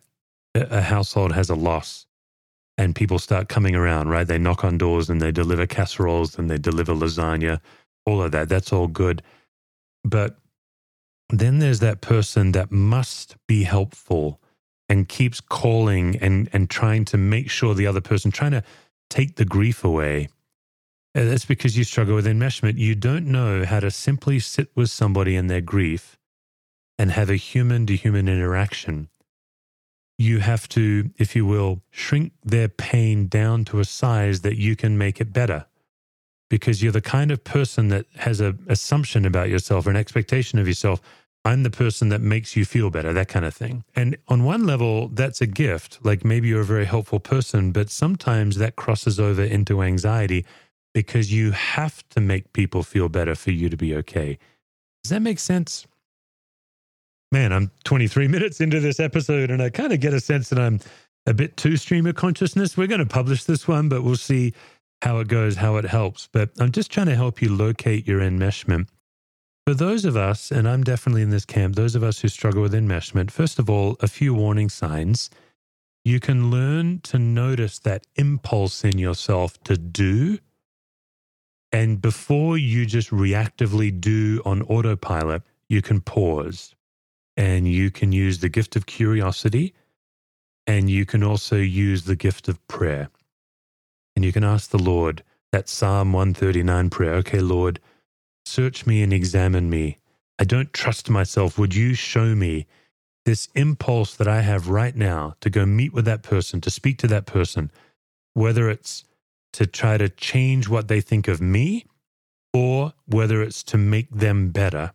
a 0.54 0.82
household 0.82 1.32
has 1.32 1.50
a 1.50 1.56
loss 1.56 2.06
and 2.78 2.96
people 2.96 3.20
start 3.20 3.50
coming 3.50 3.76
around, 3.76 4.10
right? 4.10 4.28
They 4.28 4.38
knock 4.38 4.64
on 4.64 4.78
doors 4.78 5.10
and 5.10 5.22
they 5.22 5.32
deliver 5.32 5.66
casseroles 5.66 6.38
and 6.38 6.50
they 6.50 6.58
deliver 6.58 6.94
lasagna, 6.94 7.60
all 8.06 8.22
of 8.22 8.32
that. 8.34 8.50
That's 8.50 8.72
all 8.72 8.88
good. 8.88 9.24
But 10.04 10.38
then 11.30 11.60
there's 11.60 11.80
that 11.80 12.02
person 12.02 12.54
that 12.54 12.72
must 12.72 13.36
be 13.48 13.64
helpful 13.64 14.40
and 14.90 15.10
keeps 15.10 15.42
calling 15.42 16.16
and, 16.18 16.50
and 16.54 16.70
trying 16.70 17.06
to 17.06 17.18
make 17.18 17.50
sure 17.50 17.74
the 17.74 17.88
other 17.88 18.02
person, 18.02 18.32
trying 18.32 18.52
to 18.52 18.64
take 19.10 19.36
the 19.36 19.46
grief 19.46 19.84
away. 19.84 20.30
And 21.14 21.30
that's 21.30 21.46
because 21.46 21.78
you 21.78 21.84
struggle 21.84 22.16
with 22.16 22.26
enmeshment. 22.26 22.78
You 22.78 22.96
don't 22.96 23.28
know 23.28 23.66
how 23.66 23.80
to 23.80 23.92
simply 23.92 24.40
sit 24.40 24.70
with 24.76 24.90
somebody 24.90 25.36
in 25.36 25.48
their 25.48 25.62
grief 25.62 26.18
and 26.98 27.12
have 27.12 27.30
a 27.30 27.36
human 27.36 27.86
to 27.88 27.96
human 27.96 28.28
interaction, 28.28 29.10
you 30.18 30.40
have 30.40 30.68
to, 30.70 31.12
if 31.18 31.36
you 31.36 31.46
will, 31.46 31.82
shrink 31.92 32.34
their 32.44 32.68
pain 32.68 33.28
down 33.28 33.66
to 33.66 33.80
a 33.80 33.86
size 33.86 34.42
that 34.42 34.58
you 34.58 34.76
can 34.76 34.98
make 34.98 35.22
it 35.22 35.32
better. 35.32 35.66
Because 36.50 36.82
you're 36.82 36.92
the 36.92 37.02
kind 37.02 37.32
of 37.32 37.44
person 37.44 37.90
that 37.90 38.06
has 38.16 38.40
an 38.40 38.64
assumption 38.68 39.26
about 39.26 39.50
yourself 39.50 39.86
or 39.86 39.90
an 39.90 39.96
expectation 39.96 40.60
of 40.60 40.68
yourself. 40.68 41.02
I'm 41.44 41.64
the 41.64 41.70
person 41.70 42.10
that 42.10 42.20
makes 42.20 42.56
you 42.56 42.66
feel 42.66 42.90
better, 42.90 43.14
that 43.14 43.30
kind 43.30 43.46
of 43.46 43.54
thing. 43.54 43.84
And 43.96 44.18
on 44.28 44.44
one 44.44 44.66
level, 44.66 45.08
that's 45.10 45.40
a 45.40 45.48
gift. 45.48 46.00
Like 46.04 46.26
maybe 46.26 46.50
you're 46.50 46.62
a 46.62 46.66
very 46.66 46.86
helpful 46.86 47.20
person, 47.20 47.72
but 47.72 47.90
sometimes 47.90 48.58
that 48.58 48.76
crosses 48.76 49.20
over 49.20 49.44
into 49.44 49.82
anxiety 49.82 50.46
because 50.94 51.32
you 51.32 51.52
have 51.52 52.08
to 52.10 52.20
make 52.20 52.52
people 52.54 52.84
feel 52.84 53.08
better 53.08 53.36
for 53.36 53.52
you 53.52 53.70
to 53.70 53.78
be 53.78 53.96
okay. 53.96 54.38
Does 55.04 55.12
that 55.12 55.22
make 55.22 55.40
sense? 55.40 55.88
man, 57.32 57.52
I'm 57.52 57.72
23 57.84 58.28
minutes 58.36 58.62
into 58.62 58.80
this 58.80 59.00
episode 59.00 59.52
and 59.52 59.62
I 59.62 59.70
kind 59.70 59.94
of 59.94 60.00
get 60.00 60.14
a 60.14 60.20
sense 60.20 60.50
that 60.50 60.60
I'm 60.60 60.80
a 61.26 61.34
bit 61.34 61.58
too 61.58 61.78
stream 61.78 62.06
of 62.06 62.16
consciousness. 62.16 62.78
We're 62.78 62.88
going 62.88 63.00
to 63.00 63.06
publish 63.06 63.44
this 63.44 63.68
one, 63.68 63.90
but 63.90 64.04
we'll 64.04 64.16
see 64.16 64.54
how 65.02 65.20
it 65.20 65.28
goes, 65.28 65.58
how 65.58 65.78
it 65.78 65.86
helps. 65.86 66.28
But 66.32 66.50
I'm 66.60 66.72
just 66.72 66.92
trying 66.92 67.08
to 67.08 67.16
help 67.16 67.42
you 67.42 67.54
locate 67.54 68.08
your 68.08 68.20
enmeshment. 68.20 68.88
For 69.66 69.74
those 69.74 70.06
of 70.06 70.16
us, 70.16 70.52
and 70.52 70.68
I'm 70.68 70.84
definitely 70.84 71.22
in 71.22 71.30
this 71.30 71.46
camp, 71.46 71.76
those 71.76 71.96
of 71.96 72.04
us 72.04 72.20
who 72.20 72.30
struggle 72.30 72.62
with 72.62 72.74
enmeshment, 72.74 73.32
first 73.32 73.60
of 73.60 73.70
all, 73.70 73.98
a 74.00 74.08
few 74.08 74.34
warning 74.34 74.70
signs. 74.70 75.30
You 76.06 76.22
can 76.22 76.50
learn 76.50 77.02
to 77.02 77.20
notice 77.20 77.80
that 77.80 78.08
impulse 78.16 78.86
in 78.86 78.98
yourself 78.98 79.62
to 79.64 79.76
do. 79.76 80.40
And 81.74 82.02
before 82.02 82.58
you 82.58 82.86
just 82.86 83.10
reactively 83.10 84.00
do 84.00 84.42
on 84.46 84.62
autopilot, 84.62 85.44
you 85.68 85.82
can 85.82 86.00
pause 86.00 86.74
and 87.36 87.68
you 87.68 87.92
can 87.92 88.14
use 88.14 88.40
the 88.40 88.48
gift 88.48 88.78
of 88.78 88.86
curiosity 88.86 89.74
and 90.66 90.90
you 90.90 91.06
can 91.06 91.24
also 91.24 91.58
use 91.58 92.06
the 92.06 92.16
gift 92.16 92.48
of 92.48 92.66
prayer. 92.68 93.10
And 94.18 94.26
you 94.26 94.32
can 94.32 94.44
ask 94.44 94.72
the 94.72 94.80
Lord 94.80 95.22
that 95.52 95.70
Psalm 95.70 96.12
139 96.12 96.90
prayer 96.90 97.14
Okay, 97.18 97.40
Lord, 97.40 97.80
search 98.48 98.88
me 98.88 99.04
and 99.04 99.14
examine 99.14 99.70
me. 99.70 100.00
I 100.40 100.44
don't 100.44 100.74
trust 100.74 101.08
myself. 101.08 101.60
Would 101.60 101.76
you 101.76 101.94
show 101.94 102.34
me 102.34 102.66
this 103.26 103.48
impulse 103.54 104.16
that 104.16 104.28
I 104.28 104.42
have 104.42 104.70
right 104.70 104.96
now 104.96 105.36
to 105.42 105.52
go 105.52 105.68
meet 105.68 105.94
with 105.94 106.06
that 106.06 106.24
person, 106.24 106.62
to 106.62 106.72
speak 106.72 106.98
to 106.98 107.08
that 107.10 107.28
person, 107.28 107.70
whether 108.34 108.72
it's 108.72 109.04
to 109.54 109.68
try 109.68 110.00
to 110.00 110.10
change 110.10 110.68
what 110.68 110.88
they 110.88 111.00
think 111.00 111.28
of 111.28 111.40
me 111.40 111.86
or 112.56 112.94
whether 113.06 113.44
it's 113.44 113.62
to 113.66 113.78
make 113.78 114.10
them 114.10 114.50
better? 114.50 114.94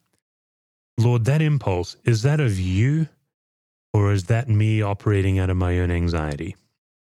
Lord, 0.98 1.26
that 1.26 1.40
impulse, 1.40 1.94
is 2.02 2.22
that 2.22 2.40
of 2.40 2.58
you 2.58 3.06
or 3.94 4.10
is 4.10 4.24
that 4.24 4.48
me 4.48 4.82
operating 4.82 5.38
out 5.38 5.48
of 5.48 5.56
my 5.56 5.78
own 5.78 5.92
anxiety? 5.92 6.56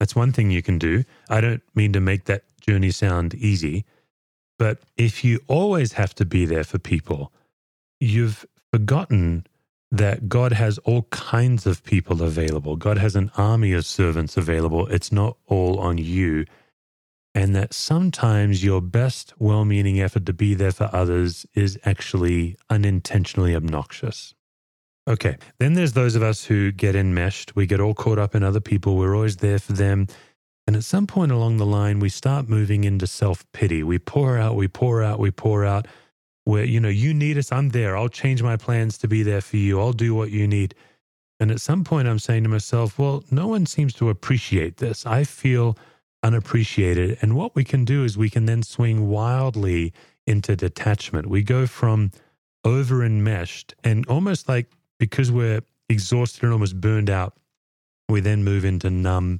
That's 0.00 0.16
one 0.16 0.32
thing 0.32 0.50
you 0.50 0.62
can 0.62 0.78
do. 0.78 1.04
I 1.28 1.40
don't 1.40 1.62
mean 1.74 1.92
to 1.92 2.00
make 2.00 2.24
that 2.24 2.44
journey 2.60 2.90
sound 2.90 3.34
easy, 3.34 3.84
but 4.58 4.78
if 4.96 5.24
you 5.24 5.40
always 5.48 5.92
have 5.92 6.14
to 6.16 6.24
be 6.24 6.46
there 6.46 6.64
for 6.64 6.78
people, 6.78 7.32
you've 8.00 8.44
forgotten 8.72 9.46
that 9.90 10.28
God 10.28 10.52
has 10.52 10.78
all 10.78 11.02
kinds 11.10 11.66
of 11.66 11.84
people 11.84 12.22
available. 12.22 12.74
God 12.76 12.98
has 12.98 13.14
an 13.14 13.30
army 13.36 13.72
of 13.72 13.86
servants 13.86 14.36
available. 14.36 14.86
It's 14.88 15.12
not 15.12 15.36
all 15.46 15.78
on 15.78 15.98
you 15.98 16.46
and 17.34 17.54
that 17.56 17.74
sometimes 17.74 18.62
your 18.62 18.80
best 18.80 19.34
well 19.38 19.64
meaning 19.64 20.00
effort 20.00 20.24
to 20.26 20.32
be 20.32 20.54
there 20.54 20.72
for 20.72 20.88
others 20.92 21.46
is 21.54 21.78
actually 21.84 22.56
unintentionally 22.70 23.56
obnoxious. 23.56 24.34
Okay, 25.06 25.36
then 25.58 25.74
there's 25.74 25.92
those 25.92 26.14
of 26.14 26.22
us 26.22 26.44
who 26.44 26.72
get 26.72 26.96
enmeshed. 26.96 27.54
We 27.54 27.66
get 27.66 27.80
all 27.80 27.94
caught 27.94 28.18
up 28.18 28.34
in 28.34 28.42
other 28.42 28.60
people. 28.60 28.96
We're 28.96 29.14
always 29.14 29.36
there 29.36 29.58
for 29.58 29.74
them. 29.74 30.06
And 30.66 30.74
at 30.76 30.84
some 30.84 31.06
point 31.06 31.30
along 31.30 31.58
the 31.58 31.66
line, 31.66 32.00
we 32.00 32.08
start 32.08 32.48
moving 32.48 32.84
into 32.84 33.06
self 33.06 33.44
pity. 33.52 33.82
We 33.82 33.98
pour 33.98 34.38
out, 34.38 34.56
we 34.56 34.66
pour 34.66 35.02
out, 35.02 35.18
we 35.18 35.30
pour 35.30 35.64
out. 35.64 35.86
Where, 36.44 36.64
you 36.64 36.80
know, 36.80 36.88
you 36.88 37.14
need 37.14 37.38
us, 37.38 37.52
I'm 37.52 37.70
there. 37.70 37.96
I'll 37.96 38.08
change 38.08 38.42
my 38.42 38.56
plans 38.56 38.98
to 38.98 39.08
be 39.08 39.22
there 39.22 39.40
for 39.40 39.56
you. 39.56 39.80
I'll 39.80 39.92
do 39.92 40.14
what 40.14 40.30
you 40.30 40.46
need. 40.46 40.74
And 41.40 41.50
at 41.50 41.60
some 41.60 41.84
point, 41.84 42.06
I'm 42.08 42.18
saying 42.18 42.42
to 42.44 42.48
myself, 42.48 42.98
well, 42.98 43.24
no 43.30 43.46
one 43.46 43.66
seems 43.66 43.92
to 43.94 44.08
appreciate 44.08 44.76
this. 44.76 45.04
I 45.04 45.24
feel 45.24 45.76
unappreciated. 46.22 47.18
And 47.20 47.34
what 47.34 47.54
we 47.54 47.64
can 47.64 47.84
do 47.84 48.04
is 48.04 48.16
we 48.16 48.30
can 48.30 48.46
then 48.46 48.62
swing 48.62 49.08
wildly 49.08 49.92
into 50.26 50.56
detachment. 50.56 51.26
We 51.26 51.42
go 51.42 51.66
from 51.66 52.10
over 52.64 53.04
enmeshed 53.04 53.74
and 53.84 54.06
almost 54.06 54.48
like 54.48 54.70
because 55.04 55.30
we're 55.30 55.60
exhausted 55.90 56.44
and 56.44 56.52
almost 56.54 56.80
burned 56.80 57.10
out, 57.10 57.34
we 58.08 58.20
then 58.20 58.42
move 58.42 58.64
into 58.64 58.88
numb 58.88 59.38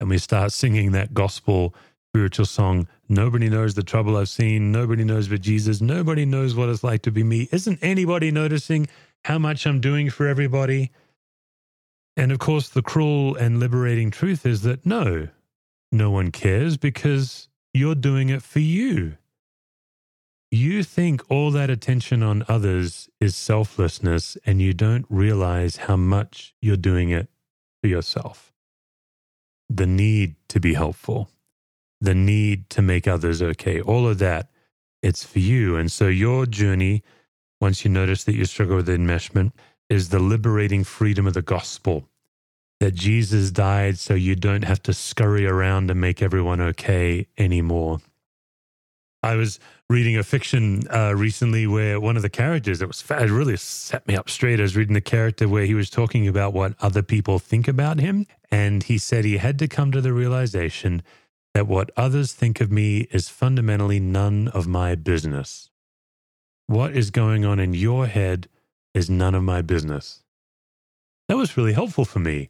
and 0.00 0.10
we 0.10 0.18
start 0.18 0.50
singing 0.50 0.90
that 0.90 1.14
gospel 1.14 1.76
spiritual 2.12 2.44
song. 2.44 2.88
Nobody 3.08 3.48
knows 3.48 3.74
the 3.74 3.84
trouble 3.84 4.16
I've 4.16 4.28
seen. 4.28 4.72
Nobody 4.72 5.04
knows 5.04 5.28
but 5.28 5.42
Jesus. 5.42 5.80
Nobody 5.80 6.24
knows 6.24 6.56
what 6.56 6.68
it's 6.68 6.82
like 6.82 7.02
to 7.02 7.12
be 7.12 7.22
me. 7.22 7.48
Isn't 7.52 7.78
anybody 7.82 8.32
noticing 8.32 8.88
how 9.24 9.38
much 9.38 9.64
I'm 9.64 9.80
doing 9.80 10.10
for 10.10 10.26
everybody? 10.26 10.90
And 12.16 12.32
of 12.32 12.40
course, 12.40 12.68
the 12.68 12.82
cruel 12.82 13.36
and 13.36 13.60
liberating 13.60 14.10
truth 14.10 14.44
is 14.44 14.62
that 14.62 14.84
no, 14.84 15.28
no 15.92 16.10
one 16.10 16.32
cares 16.32 16.76
because 16.76 17.48
you're 17.72 17.94
doing 17.94 18.28
it 18.28 18.42
for 18.42 18.58
you. 18.58 19.16
You 20.50 20.82
think 20.82 21.22
all 21.30 21.52
that 21.52 21.70
attention 21.70 22.24
on 22.24 22.44
others 22.48 23.08
is 23.20 23.36
selflessness, 23.36 24.36
and 24.44 24.60
you 24.60 24.74
don't 24.74 25.06
realize 25.08 25.76
how 25.76 25.96
much 25.96 26.54
you're 26.60 26.76
doing 26.76 27.10
it 27.10 27.28
for 27.80 27.88
yourself. 27.88 28.52
The 29.68 29.86
need 29.86 30.34
to 30.48 30.58
be 30.58 30.74
helpful, 30.74 31.30
the 32.00 32.14
need 32.16 32.68
to 32.70 32.82
make 32.82 33.06
others 33.06 33.40
okay, 33.40 33.80
all 33.80 34.08
of 34.08 34.18
that, 34.18 34.50
it's 35.02 35.24
for 35.24 35.38
you. 35.38 35.76
And 35.76 35.92
so 35.92 36.08
your 36.08 36.46
journey, 36.46 37.04
once 37.60 37.84
you 37.84 37.90
notice 37.90 38.24
that 38.24 38.34
you 38.34 38.44
struggle 38.44 38.76
with 38.76 38.88
enmeshment, 38.88 39.52
is 39.88 40.08
the 40.08 40.18
liberating 40.18 40.82
freedom 40.82 41.28
of 41.28 41.34
the 41.34 41.42
gospel 41.42 42.08
that 42.80 42.94
Jesus 42.94 43.52
died 43.52 43.98
so 43.98 44.14
you 44.14 44.34
don't 44.34 44.64
have 44.64 44.82
to 44.84 44.92
scurry 44.94 45.46
around 45.46 45.90
and 45.90 46.00
make 46.00 46.22
everyone 46.22 46.60
okay 46.60 47.28
anymore. 47.38 48.00
I 49.22 49.36
was 49.36 49.58
reading 49.88 50.16
a 50.16 50.22
fiction 50.22 50.82
uh, 50.88 51.14
recently 51.14 51.66
where 51.66 52.00
one 52.00 52.16
of 52.16 52.22
the 52.22 52.30
characters, 52.30 52.80
it 52.80 52.88
was 52.88 53.04
it 53.10 53.30
really 53.30 53.56
set 53.56 54.06
me 54.08 54.16
up 54.16 54.30
straight. 54.30 54.60
I 54.60 54.62
was 54.62 54.76
reading 54.76 54.94
the 54.94 55.00
character 55.00 55.46
where 55.46 55.66
he 55.66 55.74
was 55.74 55.90
talking 55.90 56.26
about 56.26 56.54
what 56.54 56.74
other 56.80 57.02
people 57.02 57.38
think 57.38 57.68
about 57.68 58.00
him. 58.00 58.26
And 58.50 58.82
he 58.82 58.96
said 58.96 59.24
he 59.24 59.36
had 59.36 59.58
to 59.58 59.68
come 59.68 59.92
to 59.92 60.00
the 60.00 60.12
realization 60.12 61.02
that 61.52 61.66
what 61.66 61.90
others 61.96 62.32
think 62.32 62.60
of 62.60 62.72
me 62.72 63.08
is 63.10 63.28
fundamentally 63.28 64.00
none 64.00 64.48
of 64.48 64.66
my 64.66 64.94
business. 64.94 65.70
What 66.66 66.96
is 66.96 67.10
going 67.10 67.44
on 67.44 67.58
in 67.58 67.74
your 67.74 68.06
head 68.06 68.48
is 68.94 69.10
none 69.10 69.34
of 69.34 69.42
my 69.42 69.60
business. 69.60 70.22
That 71.28 71.36
was 71.36 71.56
really 71.56 71.74
helpful 71.74 72.04
for 72.04 72.20
me 72.20 72.48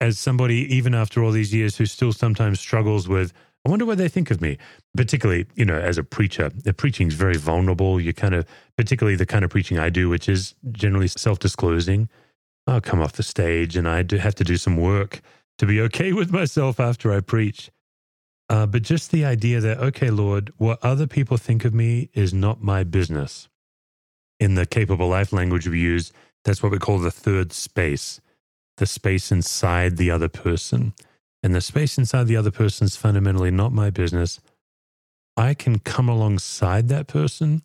as 0.00 0.18
somebody, 0.18 0.56
even 0.74 0.94
after 0.94 1.22
all 1.22 1.30
these 1.30 1.54
years, 1.54 1.76
who 1.76 1.86
still 1.86 2.12
sometimes 2.12 2.60
struggles 2.60 3.08
with, 3.08 3.32
I 3.64 3.70
wonder 3.70 3.86
what 3.86 3.98
they 3.98 4.08
think 4.08 4.30
of 4.30 4.40
me. 4.40 4.58
Particularly, 4.96 5.46
you 5.54 5.64
know, 5.64 5.78
as 5.78 5.98
a 5.98 6.04
preacher, 6.04 6.50
the 6.50 6.72
preaching 6.72 7.08
is 7.08 7.14
very 7.14 7.36
vulnerable. 7.36 8.00
You 8.00 8.12
kind 8.12 8.34
of, 8.34 8.46
particularly 8.76 9.16
the 9.16 9.26
kind 9.26 9.44
of 9.44 9.50
preaching 9.50 9.78
I 9.78 9.88
do, 9.88 10.08
which 10.08 10.28
is 10.28 10.54
generally 10.72 11.08
self 11.08 11.38
disclosing. 11.38 12.08
I'll 12.66 12.80
come 12.80 13.00
off 13.00 13.12
the 13.12 13.22
stage 13.22 13.76
and 13.76 13.88
I 13.88 14.02
do 14.02 14.16
have 14.16 14.34
to 14.36 14.44
do 14.44 14.56
some 14.56 14.76
work 14.76 15.20
to 15.58 15.66
be 15.66 15.80
okay 15.82 16.12
with 16.12 16.32
myself 16.32 16.80
after 16.80 17.12
I 17.12 17.20
preach. 17.20 17.70
Uh, 18.48 18.66
but 18.66 18.82
just 18.82 19.10
the 19.10 19.24
idea 19.24 19.60
that, 19.60 19.78
okay, 19.78 20.10
Lord, 20.10 20.52
what 20.58 20.78
other 20.82 21.06
people 21.06 21.36
think 21.36 21.64
of 21.64 21.72
me 21.72 22.10
is 22.12 22.34
not 22.34 22.62
my 22.62 22.84
business. 22.84 23.48
In 24.38 24.54
the 24.54 24.66
capable 24.66 25.08
life 25.08 25.32
language 25.32 25.68
we 25.68 25.80
use, 25.80 26.12
that's 26.44 26.62
what 26.62 26.72
we 26.72 26.78
call 26.78 26.98
the 26.98 27.10
third 27.10 27.52
space 27.52 28.20
the 28.78 28.86
space 28.86 29.30
inside 29.30 29.96
the 29.96 30.10
other 30.10 30.28
person. 30.28 30.94
And 31.42 31.54
the 31.54 31.60
space 31.60 31.98
inside 31.98 32.26
the 32.26 32.36
other 32.36 32.50
person 32.50 32.84
is 32.84 32.96
fundamentally 32.96 33.50
not 33.50 33.72
my 33.72 33.90
business. 33.90 34.40
I 35.36 35.54
can 35.54 35.78
come 35.78 36.08
alongside 36.08 36.88
that 36.88 37.06
person, 37.06 37.62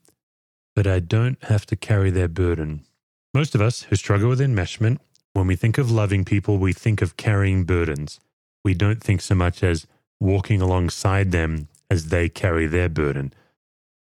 but 0.75 0.87
I 0.87 0.99
don't 0.99 1.41
have 1.43 1.65
to 1.67 1.75
carry 1.75 2.09
their 2.09 2.27
burden. 2.27 2.85
Most 3.33 3.53
of 3.53 3.61
us 3.61 3.83
who 3.83 3.95
struggle 3.95 4.29
with 4.29 4.39
enmeshment, 4.39 4.99
when 5.33 5.47
we 5.47 5.55
think 5.55 5.77
of 5.77 5.91
loving 5.91 6.25
people, 6.25 6.57
we 6.57 6.73
think 6.73 7.01
of 7.01 7.17
carrying 7.17 7.65
burdens. 7.65 8.19
We 8.63 8.73
don't 8.73 9.03
think 9.03 9.21
so 9.21 9.35
much 9.35 9.63
as 9.63 9.85
walking 10.19 10.61
alongside 10.61 11.31
them 11.31 11.67
as 11.89 12.07
they 12.07 12.29
carry 12.29 12.65
their 12.65 12.89
burden. 12.89 13.33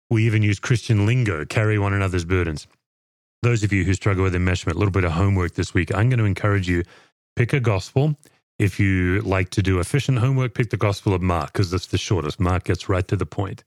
We 0.08 0.24
even 0.24 0.42
use 0.42 0.58
Christian 0.58 1.04
lingo, 1.04 1.44
carry 1.44 1.78
one 1.78 1.92
another's 1.92 2.24
burdens 2.24 2.66
those 3.42 3.62
of 3.62 3.72
you 3.72 3.84
who 3.84 3.94
struggle 3.94 4.24
with 4.24 4.34
enmeshment, 4.34 4.74
a 4.74 4.78
little 4.78 4.92
bit 4.92 5.04
of 5.04 5.12
homework 5.12 5.54
this 5.54 5.72
week. 5.72 5.94
I'm 5.94 6.08
going 6.08 6.18
to 6.18 6.24
encourage 6.24 6.68
you 6.68 6.82
pick 7.36 7.52
a 7.52 7.60
gospel. 7.60 8.16
If 8.58 8.80
you 8.80 9.20
like 9.20 9.50
to 9.50 9.62
do 9.62 9.78
efficient 9.78 10.18
homework, 10.18 10.54
pick 10.54 10.70
the 10.70 10.76
Gospel 10.76 11.14
of 11.14 11.22
Mark 11.22 11.52
because 11.52 11.72
it's 11.72 11.86
the 11.86 11.98
shortest. 11.98 12.40
Mark 12.40 12.64
gets 12.64 12.88
right 12.88 13.06
to 13.06 13.16
the 13.16 13.26
point. 13.26 13.62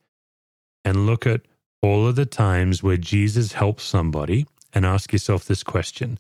And 0.84 1.06
look 1.06 1.25
at 1.25 1.41
all 1.82 2.08
of 2.08 2.17
the 2.17 2.25
times 2.25 2.84
where 2.84 2.97
Jesus 2.97 3.54
helps 3.54 3.84
somebody 3.84 4.45
and 4.73 4.86
ask 4.86 5.13
yourself 5.13 5.45
this 5.45 5.63
question 5.63 6.19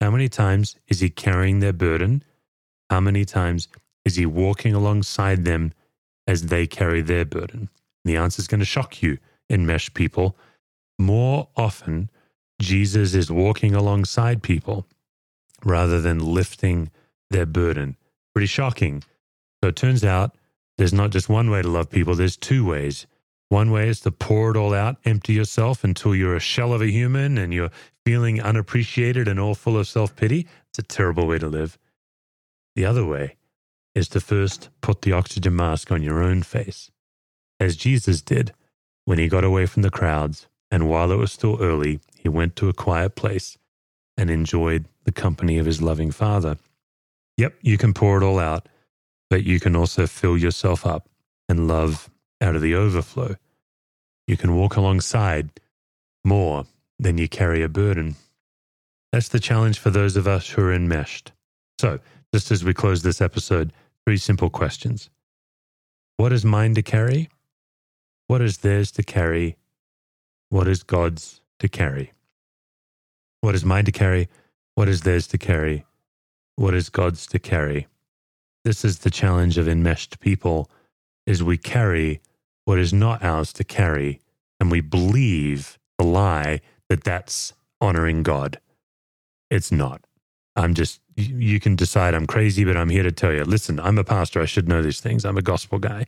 How 0.00 0.10
many 0.10 0.28
times 0.28 0.76
is 0.88 1.00
he 1.00 1.08
carrying 1.08 1.60
their 1.60 1.72
burden? 1.72 2.22
How 2.90 3.00
many 3.00 3.24
times 3.24 3.68
is 4.04 4.16
he 4.16 4.26
walking 4.26 4.74
alongside 4.74 5.46
them 5.46 5.72
as 6.26 6.46
they 6.46 6.66
carry 6.66 7.00
their 7.00 7.24
burden? 7.24 7.70
The 8.04 8.16
answer 8.16 8.40
is 8.40 8.48
going 8.48 8.60
to 8.60 8.66
shock 8.66 9.02
you, 9.02 9.16
enmeshed 9.48 9.94
people. 9.94 10.36
More 10.98 11.48
often, 11.56 12.10
Jesus 12.60 13.14
is 13.14 13.30
walking 13.30 13.74
alongside 13.74 14.42
people 14.42 14.86
rather 15.64 16.00
than 16.00 16.18
lifting 16.18 16.90
their 17.30 17.46
burden. 17.46 17.96
Pretty 18.34 18.46
shocking. 18.46 19.02
So 19.62 19.68
it 19.68 19.76
turns 19.76 20.04
out 20.04 20.36
there's 20.78 20.92
not 20.92 21.10
just 21.10 21.28
one 21.28 21.50
way 21.50 21.62
to 21.62 21.68
love 21.68 21.90
people, 21.90 22.14
there's 22.14 22.36
two 22.36 22.64
ways. 22.64 23.06
One 23.48 23.70
way 23.70 23.88
is 23.88 24.00
to 24.00 24.10
pour 24.10 24.50
it 24.50 24.56
all 24.56 24.72
out, 24.72 24.96
empty 25.04 25.34
yourself 25.34 25.84
until 25.84 26.14
you're 26.14 26.36
a 26.36 26.40
shell 26.40 26.72
of 26.72 26.80
a 26.80 26.90
human 26.90 27.36
and 27.36 27.52
you're 27.52 27.70
feeling 28.04 28.40
unappreciated 28.40 29.28
and 29.28 29.38
all 29.38 29.54
full 29.54 29.76
of 29.76 29.86
self 29.86 30.16
pity. 30.16 30.46
It's 30.70 30.78
a 30.78 30.82
terrible 30.82 31.26
way 31.26 31.38
to 31.38 31.48
live. 31.48 31.78
The 32.74 32.86
other 32.86 33.04
way 33.04 33.36
is 33.94 34.08
to 34.08 34.20
first 34.20 34.70
put 34.80 35.02
the 35.02 35.12
oxygen 35.12 35.54
mask 35.54 35.92
on 35.92 36.02
your 36.02 36.22
own 36.22 36.42
face, 36.42 36.90
as 37.60 37.76
Jesus 37.76 38.22
did 38.22 38.54
when 39.04 39.18
he 39.18 39.28
got 39.28 39.44
away 39.44 39.66
from 39.66 39.82
the 39.82 39.90
crowds 39.90 40.46
and 40.72 40.88
while 40.88 41.12
it 41.12 41.16
was 41.16 41.30
still 41.30 41.62
early, 41.62 42.00
he 42.16 42.30
went 42.30 42.56
to 42.56 42.70
a 42.70 42.72
quiet 42.72 43.14
place 43.14 43.58
and 44.16 44.30
enjoyed 44.30 44.86
the 45.04 45.12
company 45.12 45.58
of 45.58 45.66
his 45.66 45.82
loving 45.82 46.10
Father. 46.10 46.56
Yep, 47.42 47.58
you 47.60 47.76
can 47.76 47.92
pour 47.92 48.18
it 48.18 48.24
all 48.24 48.38
out, 48.38 48.68
but 49.28 49.42
you 49.42 49.58
can 49.58 49.74
also 49.74 50.06
fill 50.06 50.38
yourself 50.38 50.86
up 50.86 51.08
and 51.48 51.66
love 51.66 52.08
out 52.40 52.54
of 52.54 52.62
the 52.62 52.76
overflow. 52.76 53.34
You 54.28 54.36
can 54.36 54.54
walk 54.54 54.76
alongside 54.76 55.50
more 56.24 56.66
than 57.00 57.18
you 57.18 57.28
carry 57.28 57.64
a 57.64 57.68
burden. 57.68 58.14
That's 59.10 59.28
the 59.28 59.40
challenge 59.40 59.80
for 59.80 59.90
those 59.90 60.16
of 60.16 60.28
us 60.28 60.50
who 60.50 60.62
are 60.62 60.72
enmeshed. 60.72 61.32
So, 61.80 61.98
just 62.32 62.52
as 62.52 62.62
we 62.62 62.74
close 62.74 63.02
this 63.02 63.20
episode, 63.20 63.72
three 64.06 64.18
simple 64.18 64.48
questions 64.48 65.10
What 66.18 66.32
is 66.32 66.44
mine 66.44 66.76
to 66.76 66.82
carry? 66.82 67.28
What 68.28 68.40
is 68.40 68.58
theirs 68.58 68.92
to 68.92 69.02
carry? 69.02 69.56
What 70.50 70.68
is 70.68 70.84
God's 70.84 71.40
to 71.58 71.68
carry? 71.68 72.12
What 73.40 73.56
is 73.56 73.64
mine 73.64 73.86
to 73.86 73.90
carry? 73.90 74.28
What 74.76 74.88
is 74.88 75.00
theirs 75.00 75.26
to 75.26 75.38
carry? 75.38 75.84
What 76.56 76.74
is 76.74 76.90
God's 76.90 77.26
to 77.28 77.38
carry? 77.38 77.86
This 78.64 78.84
is 78.84 78.98
the 78.98 79.10
challenge 79.10 79.58
of 79.58 79.68
enmeshed 79.68 80.20
people 80.20 80.70
is 81.26 81.42
we 81.42 81.56
carry 81.56 82.20
what 82.64 82.78
is 82.78 82.92
not 82.92 83.22
ours 83.24 83.52
to 83.54 83.64
carry 83.64 84.20
and 84.60 84.70
we 84.70 84.80
believe 84.80 85.78
the 85.98 86.04
lie 86.04 86.60
that 86.88 87.04
that's 87.04 87.52
honoring 87.80 88.22
God. 88.22 88.60
It's 89.50 89.72
not. 89.72 90.04
I'm 90.54 90.74
just 90.74 91.00
you 91.16 91.60
can 91.60 91.76
decide 91.76 92.14
I'm 92.14 92.26
crazy 92.26 92.64
but 92.64 92.76
I'm 92.76 92.90
here 92.90 93.02
to 93.02 93.12
tell 93.12 93.32
you 93.32 93.44
listen, 93.44 93.80
I'm 93.80 93.98
a 93.98 94.04
pastor, 94.04 94.40
I 94.40 94.46
should 94.46 94.68
know 94.68 94.82
these 94.82 95.00
things. 95.00 95.24
I'm 95.24 95.38
a 95.38 95.42
gospel 95.42 95.78
guy. 95.78 96.06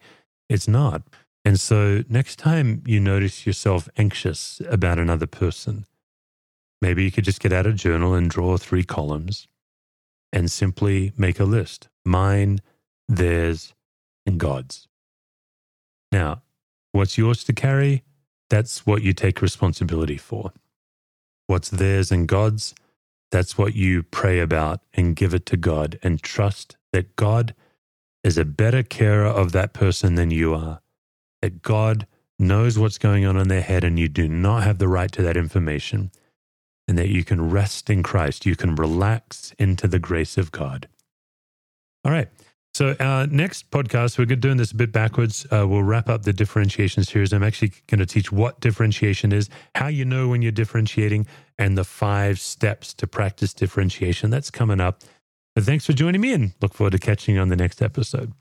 It's 0.49 0.69
not. 0.69 1.03
And 1.45 1.59
so 1.59 2.05
next 2.09 2.39
time 2.39 2.83
you 2.87 3.01
notice 3.01 3.47
yourself 3.47 3.89
anxious 3.97 4.61
about 4.71 4.99
another 4.99 5.27
person, 5.27 5.87
maybe 6.81 7.05
you 7.05 7.11
could 7.11 7.25
just 7.25 7.41
get 7.41 7.53
out 7.53 7.67
a 7.67 7.73
journal 7.73 8.15
and 8.15 8.31
draw 8.31 8.57
three 8.57 8.85
columns 8.85 9.49
and 10.35 10.51
simply 10.51 11.13
make 11.17 11.41
a 11.41 11.45
list 11.45 11.89
mine, 12.05 12.61
theirs, 13.09 13.75
and 14.27 14.39
God's. 14.39 14.89
Now, 16.13 16.43
what's 16.93 17.17
yours 17.17 17.45
to 17.45 17.55
carry? 17.55 18.03
That's 18.51 18.87
what 18.87 19.03
you 19.03 19.15
take 19.15 19.41
responsibility 19.41 20.19
for. 20.19 20.53
What's 21.47 21.71
theirs 21.71 22.13
and 22.13 22.29
God's? 22.29 22.75
That's 23.31 23.57
what 23.57 23.75
you 23.75 24.03
pray 24.03 24.41
about 24.41 24.81
and 24.93 25.17
give 25.17 25.33
it 25.33 25.47
to 25.47 25.57
God 25.57 25.99
and 26.03 26.23
trust 26.23 26.77
that 26.93 27.17
God 27.17 27.55
is 28.23 28.37
a 28.37 28.45
better 28.45 28.83
carer 28.83 29.27
of 29.27 29.53
that 29.53 29.73
person 29.73 30.17
than 30.17 30.31
you 30.31 30.55
are 30.55 30.81
that 31.45 31.61
God 31.61 32.07
knows 32.39 32.79
what's 32.79 32.97
going 32.97 33.27
on 33.27 33.37
in 33.37 33.49
their 33.49 33.61
head 33.61 33.85
and 33.85 33.99
you 33.99 34.09
do 34.09 34.27
not 34.27 34.63
have 34.63 34.79
the 34.79 34.89
right 34.89 35.13
to 35.13 35.21
that 35.21 35.37
information, 35.37 36.11
and 36.87 36.99
that 36.99 37.09
you 37.09 37.25
can 37.25 37.51
rest 37.51 37.91
in 37.91 38.03
Christ. 38.03 38.47
You 38.47 38.57
can 38.57 38.75
relax 38.75 39.55
into 39.59 39.89
the 39.89 39.99
grace 39.99 40.37
of 40.37 40.53
God. 40.53 40.89
All 42.05 42.13
right. 42.13 42.29
So, 42.75 42.97
our 42.99 43.29
next 43.29 43.71
podcast, 43.71 44.19
we're 44.19 44.27
doing 44.27 44.57
this 44.57 44.73
a 44.73 44.77
bit 44.77 44.91
backwards. 44.91 45.47
Uh, 45.47 45.65
we'll 45.69 45.85
wrap 45.85 46.09
up 46.09 46.25
the 46.25 46.33
differentiation 46.33 47.05
series. 47.05 47.33
I'm 47.33 47.45
actually 47.45 47.73
going 47.87 48.01
to 48.01 48.07
teach 48.07 48.33
what 48.33 48.59
differentiation 48.59 49.33
is, 49.33 49.49
how 49.77 49.87
you 49.87 50.05
know 50.05 50.27
when 50.29 50.43
you're 50.43 50.51
differentiating, 50.51 51.29
and 51.57 51.79
the 51.79 51.85
five 51.85 52.41
steps 52.41 52.93
to 52.95 53.07
practice 53.07 53.55
differentiation. 53.55 54.31
That's 54.31 54.51
coming 54.51 54.81
up. 54.81 55.03
But 55.55 55.63
thanks 55.63 55.87
for 55.87 55.93
joining 55.93 56.21
me 56.21 56.33
and 56.33 56.53
look 56.61 56.75
forward 56.75 56.93
to 56.93 56.99
catching 56.99 57.37
you 57.37 57.41
on 57.41 57.49
the 57.49 57.57
next 57.57 57.81
episode. 57.81 58.33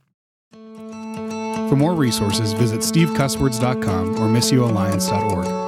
For 0.51 1.75
more 1.75 1.93
resources, 1.93 2.53
visit 2.53 2.79
stevecusswords.com 2.79 4.15
or 4.15 4.27
missioalliance.org. 4.27 5.62